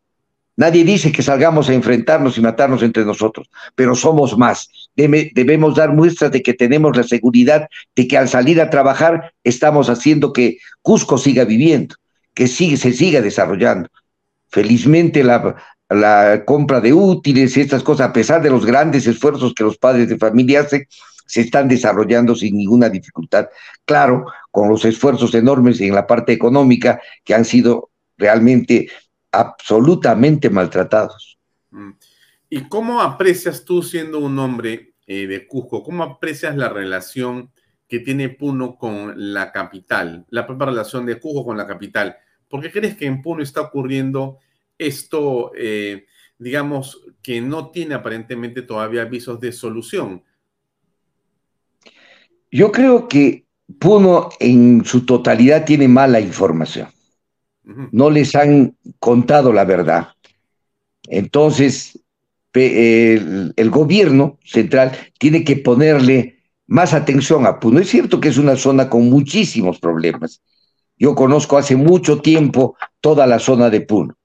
[0.57, 4.69] Nadie dice que salgamos a enfrentarnos y matarnos entre nosotros, pero somos más.
[4.95, 7.67] debemos dar muestras de que tenemos la seguridad
[7.97, 11.95] de que al salir a trabajar estamos haciendo que Cusco siga viviendo,
[12.35, 13.89] que sigue, se siga desarrollando.
[14.51, 15.57] Felizmente la,
[16.45, 20.09] compra de útiles y estas cosas, a pesar de los grandes esfuerzos que los padres
[20.09, 20.87] de familia hacen,
[21.27, 23.49] se están desarrollando sin ninguna dificultad.
[23.85, 28.89] Claro, con los esfuerzos enormes en la parte económica que han sido realmente
[29.33, 31.39] absolutamente maltratados.
[31.71, 31.91] Mm.
[32.49, 37.53] ¿Y cómo aprecias tú siendo un hombre eh, de Cusco, cómo aprecias la relación
[37.87, 42.17] que tiene Puno con la capital, la propia relación de Cusco con la capital?
[42.51, 44.39] ¿Por qué crees que en Puno está ocurriendo
[44.77, 46.07] esto, eh,
[46.37, 50.25] digamos, que no tiene aparentemente todavía avisos de solución?
[52.51, 53.47] Yo creo que
[53.79, 56.89] Puno en su totalidad tiene mala información.
[57.93, 60.09] No les han contado la verdad.
[61.05, 62.01] Entonces,
[62.53, 64.91] el, el, gobierno central
[65.21, 67.79] tiene que ponerle más atención a Puno.
[67.79, 70.43] Es cierto que es una zona con muchísimos problemas.
[71.01, 74.19] Yo conozco hace mucho tiempo toda la zona de Puno.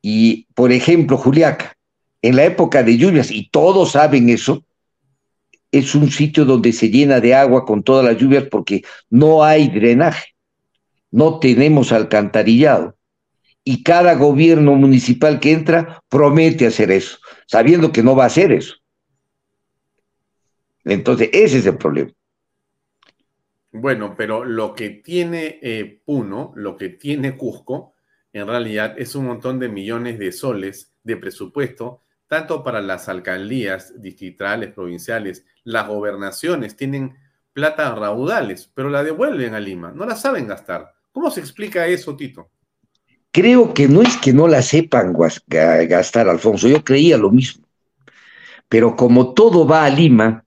[0.00, 1.76] Y, por ejemplo, Juliaca,
[2.22, 4.64] en la época de lluvias, y todos saben eso,
[5.70, 9.68] es un sitio donde se llena de agua con todas las lluvias porque no hay
[9.68, 10.34] drenaje,
[11.10, 12.96] no tenemos alcantarillado.
[13.62, 18.52] Y cada gobierno municipal que entra promete hacer eso, sabiendo que no va a hacer
[18.52, 18.76] eso.
[20.82, 22.10] Entonces, ese es el problema.
[23.72, 27.94] Bueno, pero lo que tiene eh, Puno, lo que tiene Cusco,
[28.32, 34.00] en realidad es un montón de millones de soles de presupuesto tanto para las alcaldías
[34.00, 37.16] distritales, provinciales, las gobernaciones tienen
[37.52, 40.94] plata raudales, pero la devuelven a Lima, no la saben gastar.
[41.10, 42.52] ¿Cómo se explica eso, Tito?
[43.32, 45.12] Creo que no es que no la sepan
[45.48, 47.66] gastar, Alfonso, yo creía lo mismo.
[48.68, 50.44] Pero como todo va a Lima,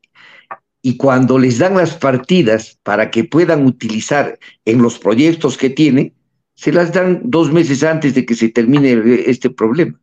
[0.86, 6.14] y cuando les dan las partidas para que puedan utilizar en los proyectos que tienen,
[6.56, 10.00] se las dan dos meses antes de que se termine este problema.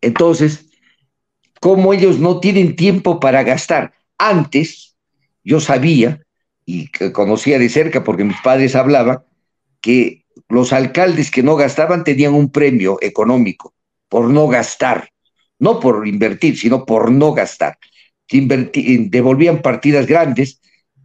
[0.00, 0.66] Entonces,
[1.60, 4.96] como ellos no tienen tiempo para gastar, antes
[5.44, 6.22] yo sabía
[6.64, 9.20] y conocía de cerca porque mis padres hablaban
[9.82, 13.74] que los alcaldes que no gastaban tenían un premio económico
[14.08, 15.10] por no gastar,
[15.58, 17.76] no por invertir, sino por no gastar.
[18.30, 20.60] Devolvían partidas grandes,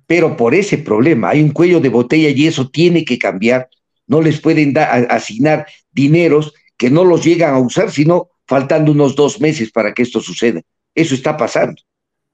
[0.07, 3.69] pero por ese problema hay un cuello de botella y eso tiene que cambiar.
[4.07, 9.41] No les pueden asignar dineros que no los llegan a usar, sino faltando unos dos
[9.41, 10.61] meses para que esto suceda.
[10.93, 11.81] Eso está pasando.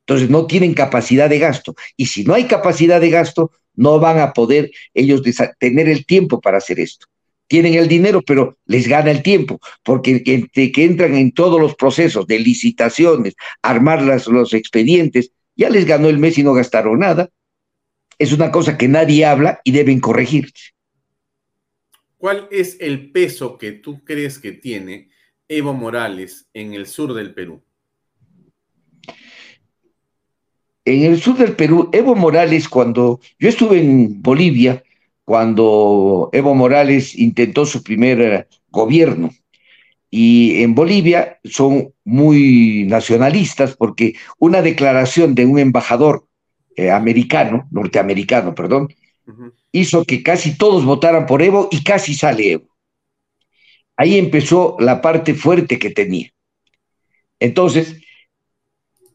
[0.01, 1.76] Entonces no tienen capacidad de gasto.
[1.95, 5.22] Y si no hay capacidad de gasto, no van a poder ellos
[5.59, 7.07] tener el tiempo para hacer esto.
[7.52, 11.76] Tienen el dinero, pero les gana el tiempo, porque entre que entran en todos los
[11.76, 17.30] procesos de licitaciones, armar los expedientes, ya les ganó el mes y no gastaron nada.
[18.18, 20.72] Es una cosa que nadie habla y deben corregirse.
[22.15, 25.10] ¿Cuál es el peso que tú crees que tiene
[25.49, 27.61] Evo Morales en el sur del Perú?
[30.86, 34.82] En el sur del Perú, Evo Morales, cuando yo estuve en Bolivia,
[35.26, 39.31] cuando Evo Morales intentó su primer eh, gobierno,
[40.14, 46.27] y en Bolivia son muy nacionalistas porque una declaración de un embajador
[46.76, 48.89] eh, americano, norteamericano, perdón,
[49.72, 52.68] hizo que casi todos votaran por Evo y casi sale Evo.
[53.95, 56.30] Ahí empezó la parte fuerte que tenía.
[57.39, 58.02] Entonces,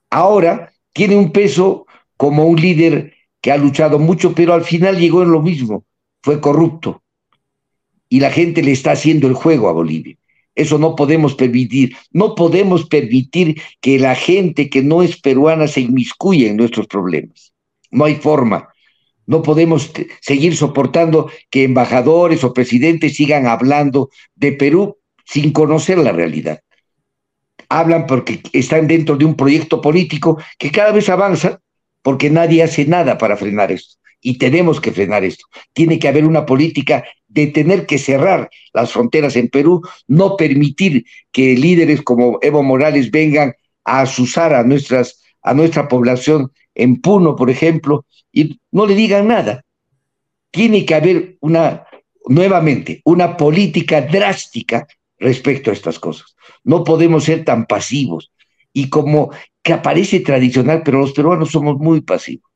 [0.09, 5.23] ahora tiene un peso como un líder que ha luchado mucho, pero al final llegó
[5.23, 5.85] en lo mismo,
[6.27, 7.05] fue corrupto.
[8.09, 10.17] Y la gente le está haciendo el juego a Bolivia.
[10.57, 11.95] Eso no podemos permitir.
[12.11, 17.53] No podemos permitir que la gente que no es peruana se inmiscuya en nuestros problemas.
[17.93, 18.71] No hay forma.
[19.27, 26.11] No podemos seguir soportando que embajadores o presidentes sigan hablando de Perú sin conocer la
[26.11, 26.59] realidad.
[27.69, 31.61] Hablan porque están dentro de un proyecto político que cada vez avanza
[32.03, 33.97] porque nadie hace nada para frenar esto.
[34.27, 35.47] Y tenemos que frenar esto.
[35.73, 41.07] Tiene que haber una política de tener que cerrar las fronteras en Perú, no permitir
[41.31, 43.55] que líderes como Evo Morales vengan
[43.85, 49.29] a asusar a, nuestras, a nuestra población en Puno, por ejemplo, y no le digan
[49.29, 49.65] nada.
[50.51, 51.87] Tiene que haber una,
[52.27, 54.89] nuevamente, una política drástica
[55.21, 56.35] respecto a estas cosas.
[56.65, 58.33] No podemos ser tan pasivos.
[58.73, 59.31] Y como
[59.63, 62.56] que aparece tradicional, pero los peruanos somos muy pasivos.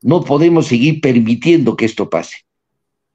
[0.00, 2.44] No podemos seguir permitiendo que esto pase.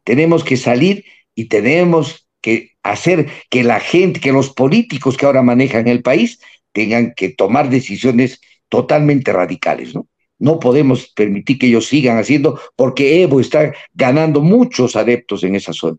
[0.04, 1.06] Tenemos que salir
[1.36, 6.40] y tenemos que hacer que la gente, que los políticos que ahora manejan el país
[6.74, 10.08] tengan que tomar decisiones totalmente radicales, ¿no?
[10.40, 15.72] No podemos permitir que ellos sigan haciendo, porque Evo está ganando muchos adeptos en esa
[15.72, 15.98] zona.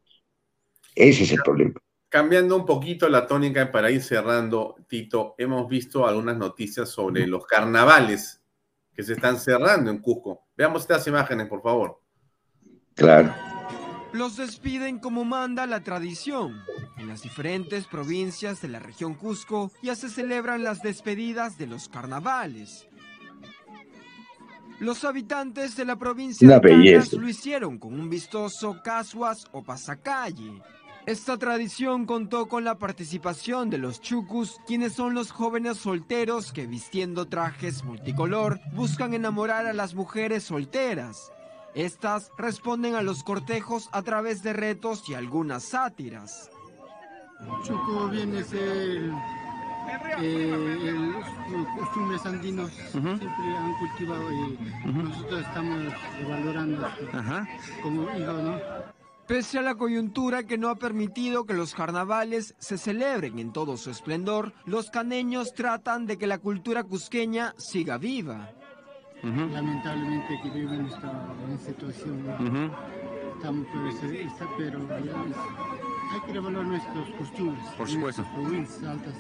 [0.94, 1.81] Ese es el problema.
[2.11, 7.47] Cambiando un poquito la tónica para ir cerrando, Tito, hemos visto algunas noticias sobre los
[7.47, 8.43] carnavales
[8.94, 10.46] que se están cerrando en Cusco.
[10.56, 12.00] Veamos estas imágenes, por favor.
[12.94, 13.34] Claro.
[14.12, 16.62] Los despiden como manda la tradición.
[16.98, 21.88] En las diferentes provincias de la región Cusco ya se celebran las despedidas de los
[21.88, 22.86] carnavales.
[24.78, 30.62] Los habitantes de la provincia de Canas lo hicieron con un vistoso casuas o pasacalle.
[31.06, 36.66] Esta tradición contó con la participación de los chucus, quienes son los jóvenes solteros que
[36.66, 41.31] vistiendo trajes multicolor buscan enamorar a las mujeres solteras.
[41.74, 46.51] Estas responden a los cortejos a través de retos y algunas sátiras.
[47.64, 49.12] Chucu viene a ser
[50.20, 51.12] eh,
[51.51, 53.26] los costumbres andinos siempre
[53.59, 55.93] han cultivado y nosotros estamos
[56.26, 56.89] valorando
[57.82, 59.03] como hijo, ¿no?
[59.26, 63.78] Pese a la coyuntura que no ha permitido que los carnavales se celebren en todo
[63.78, 68.51] su esplendor, los caneños tratan de que la cultura cusqueña siga viva.
[69.22, 72.74] Lamentablemente que vivimos en esta situación.
[73.36, 77.64] Estamos por pero hay que evaluar nuestros costumbres.
[77.78, 78.24] Por supuesto.
[78.86, 79.14] altas.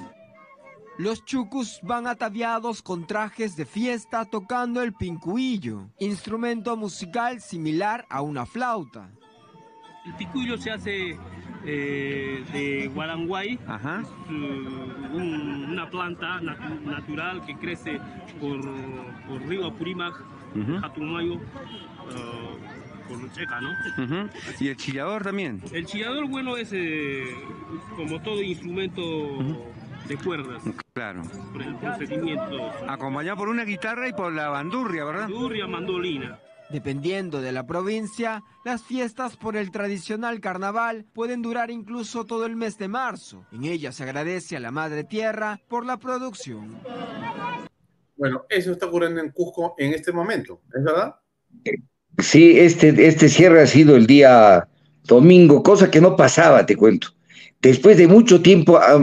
[0.98, 8.20] Los chucus van ataviados con trajes de fiesta tocando el pincuillo, instrumento musical similar a
[8.20, 9.10] una flauta.
[10.04, 11.18] El pincuillo se hace
[11.64, 17.98] eh, de guaranguay, uh, una planta natural que crece
[18.38, 18.60] por,
[19.26, 20.14] por río Apurímac,
[20.82, 21.40] Jatumayo, uh,
[23.08, 23.70] por Checa, ¿no?
[24.60, 25.62] ¿Y el chillador también?
[25.72, 27.24] El chillador, bueno, es eh,
[27.96, 29.38] como todo instrumento
[30.06, 30.62] de cuerdas.
[30.92, 31.22] Claro.
[31.52, 32.70] Por el procedimiento.
[32.88, 35.22] Acompañado por una guitarra y por la bandurria, ¿verdad?
[35.22, 36.38] Bandurria, mandolina.
[36.70, 42.56] Dependiendo de la provincia, las fiestas por el tradicional carnaval pueden durar incluso todo el
[42.56, 43.44] mes de marzo.
[43.52, 46.80] En ella se agradece a la Madre Tierra por la producción.
[48.16, 51.16] Bueno, eso está ocurriendo en Cusco en este momento, ¿es verdad?
[52.18, 54.68] Sí, este, este cierre ha sido el día
[55.02, 57.14] domingo, cosa que no pasaba, te cuento
[57.64, 58.98] después de mucho tiempo, a,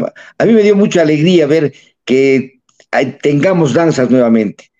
[0.45, 1.73] mí me dio mucha alegría ver
[2.05, 2.61] que
[3.21, 4.71] tengamos danzas nuevamente.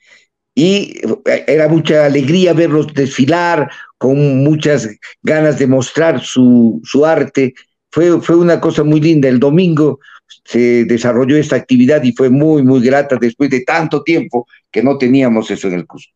[0.53, 4.89] Y eh, era mucha alegría verlos desfilar con muchas
[5.21, 7.53] ganas de mostrar su, su arte.
[7.89, 9.29] Fue, fue una cosa muy linda.
[9.29, 9.99] El domingo
[10.45, 14.97] se desarrolló esta actividad y fue muy, muy grata después de tanto tiempo que no
[14.97, 16.13] teníamos eso en el Cusco.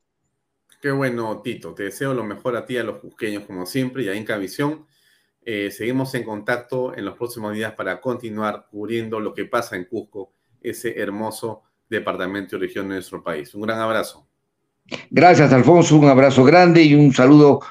[0.82, 1.74] Qué bueno, Tito.
[1.74, 4.86] Te deseo lo mejor a ti, a los cusqueños, como siempre, y a Inca Visión.
[5.44, 9.86] Eh, seguimos en contacto en los próximos días para continuar cubriendo lo que pasa en
[9.86, 13.54] Cusco, ese hermoso departamento y región de nuestro país.
[13.54, 14.25] Un gran abrazo.
[15.10, 15.98] Gracias, Alfonso.
[15.98, 17.62] Un abrazo grande y un saludo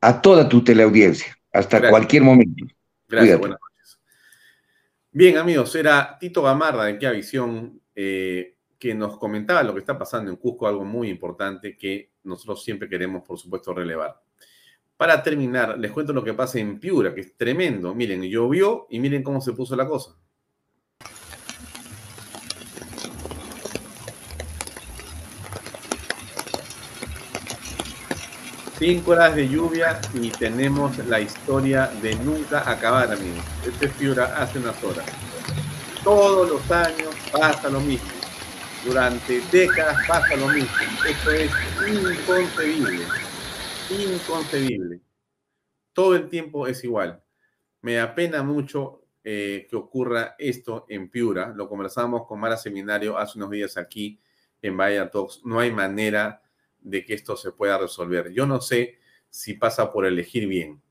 [0.00, 1.36] a toda tu teleaudiencia.
[1.52, 2.64] Hasta cualquier momento.
[3.08, 4.00] Gracias, buenas noches.
[5.10, 9.98] Bien, amigos, era Tito Gamarra de Qué Visión eh, que nos comentaba lo que está
[9.98, 14.20] pasando en Cusco, algo muy importante que nosotros siempre queremos, por supuesto, relevar.
[14.96, 17.94] Para terminar, les cuento lo que pasa en Piura, que es tremendo.
[17.94, 20.16] Miren, llovió y miren cómo se puso la cosa.
[28.84, 33.44] Cinco horas de lluvia y tenemos la historia de nunca acabar, amigos.
[33.64, 35.06] Este es Piura hace unas horas.
[36.02, 38.10] Todos los años pasa lo mismo.
[38.84, 40.74] Durante décadas pasa lo mismo.
[41.08, 41.52] Esto es
[41.86, 43.04] inconcebible.
[43.88, 45.00] Inconcebible.
[45.92, 47.22] Todo el tiempo es igual.
[47.82, 51.52] Me apena mucho eh, que ocurra esto en Piura.
[51.54, 54.18] Lo conversamos con Mara Seminario hace unos días aquí
[54.60, 55.42] en Bahía Talks.
[55.44, 56.41] No hay manera
[56.82, 58.32] de que esto se pueda resolver.
[58.32, 58.98] Yo no sé
[59.30, 60.82] si pasa por elegir bien,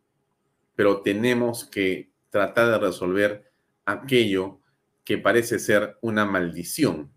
[0.75, 3.51] pero tenemos que tratar de resolver
[3.85, 4.59] aquello
[5.03, 7.11] que parece ser una maldición.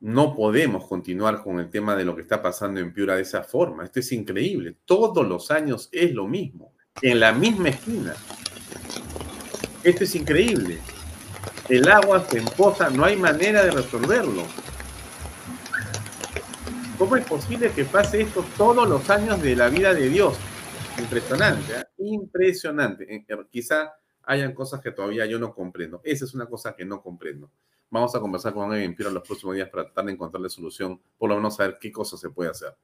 [0.00, 3.42] No podemos continuar con el tema de lo que está pasando en Piura de esa
[3.42, 3.84] forma.
[3.84, 4.76] Esto es increíble.
[4.84, 8.14] Todos los años es lo mismo, en la misma esquina.
[9.82, 10.78] Esto es increíble.
[11.68, 14.44] El agua se empoza, no hay manera de resolverlo.
[16.98, 20.38] ¿Cómo es posible que pase esto todos los años de la vida de Dios?
[20.98, 21.84] Impresionante, ¿eh?
[21.98, 23.14] impresionante.
[23.14, 23.92] Eh, eh, quizá
[24.22, 26.00] hayan cosas que todavía yo no comprendo.
[26.04, 27.50] Esa es una cosa que no comprendo.
[27.90, 31.28] Vamos a conversar con Evan Piero los próximos días para tratar de encontrarle solución, por
[31.28, 32.74] lo menos saber qué cosa se puede hacer.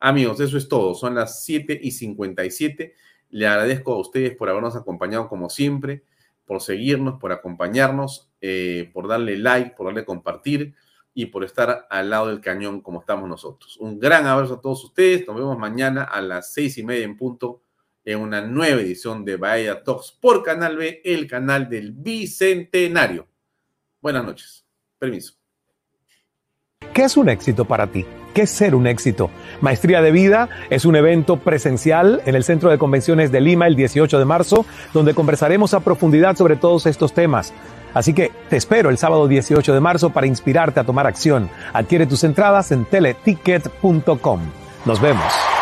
[0.00, 0.96] Amigos, eso es todo.
[0.96, 2.94] Son las 7 y 57.
[3.30, 6.02] Le agradezco a ustedes por habernos acompañado como siempre,
[6.46, 8.28] por seguirnos, por acompañarnos,
[8.92, 10.74] por darle like, por darle compartir
[11.14, 13.76] y por estar al lado del cañón como estamos nosotros.
[13.78, 15.26] Un gran abrazo a todos ustedes.
[15.26, 17.62] Nos vemos mañana a las seis y media en punto
[18.04, 23.28] en una nueva edición de Bahía Talks por Canal B, el canal del Bicentenario.
[24.00, 24.66] Buenas noches.
[24.98, 25.34] Permiso.
[26.92, 28.04] ¿Qué es un éxito para ti?
[28.34, 29.30] ¿Qué es ser un éxito?
[29.60, 33.76] Maestría de Vida es un evento presencial en el Centro de Convenciones de Lima el
[33.76, 37.52] 18 de marzo, donde conversaremos a profundidad sobre todos estos temas.
[37.94, 41.50] Así que te espero el sábado 18 de marzo para inspirarte a tomar acción.
[41.72, 44.40] Adquiere tus entradas en teleticket.com.
[44.84, 45.61] Nos vemos.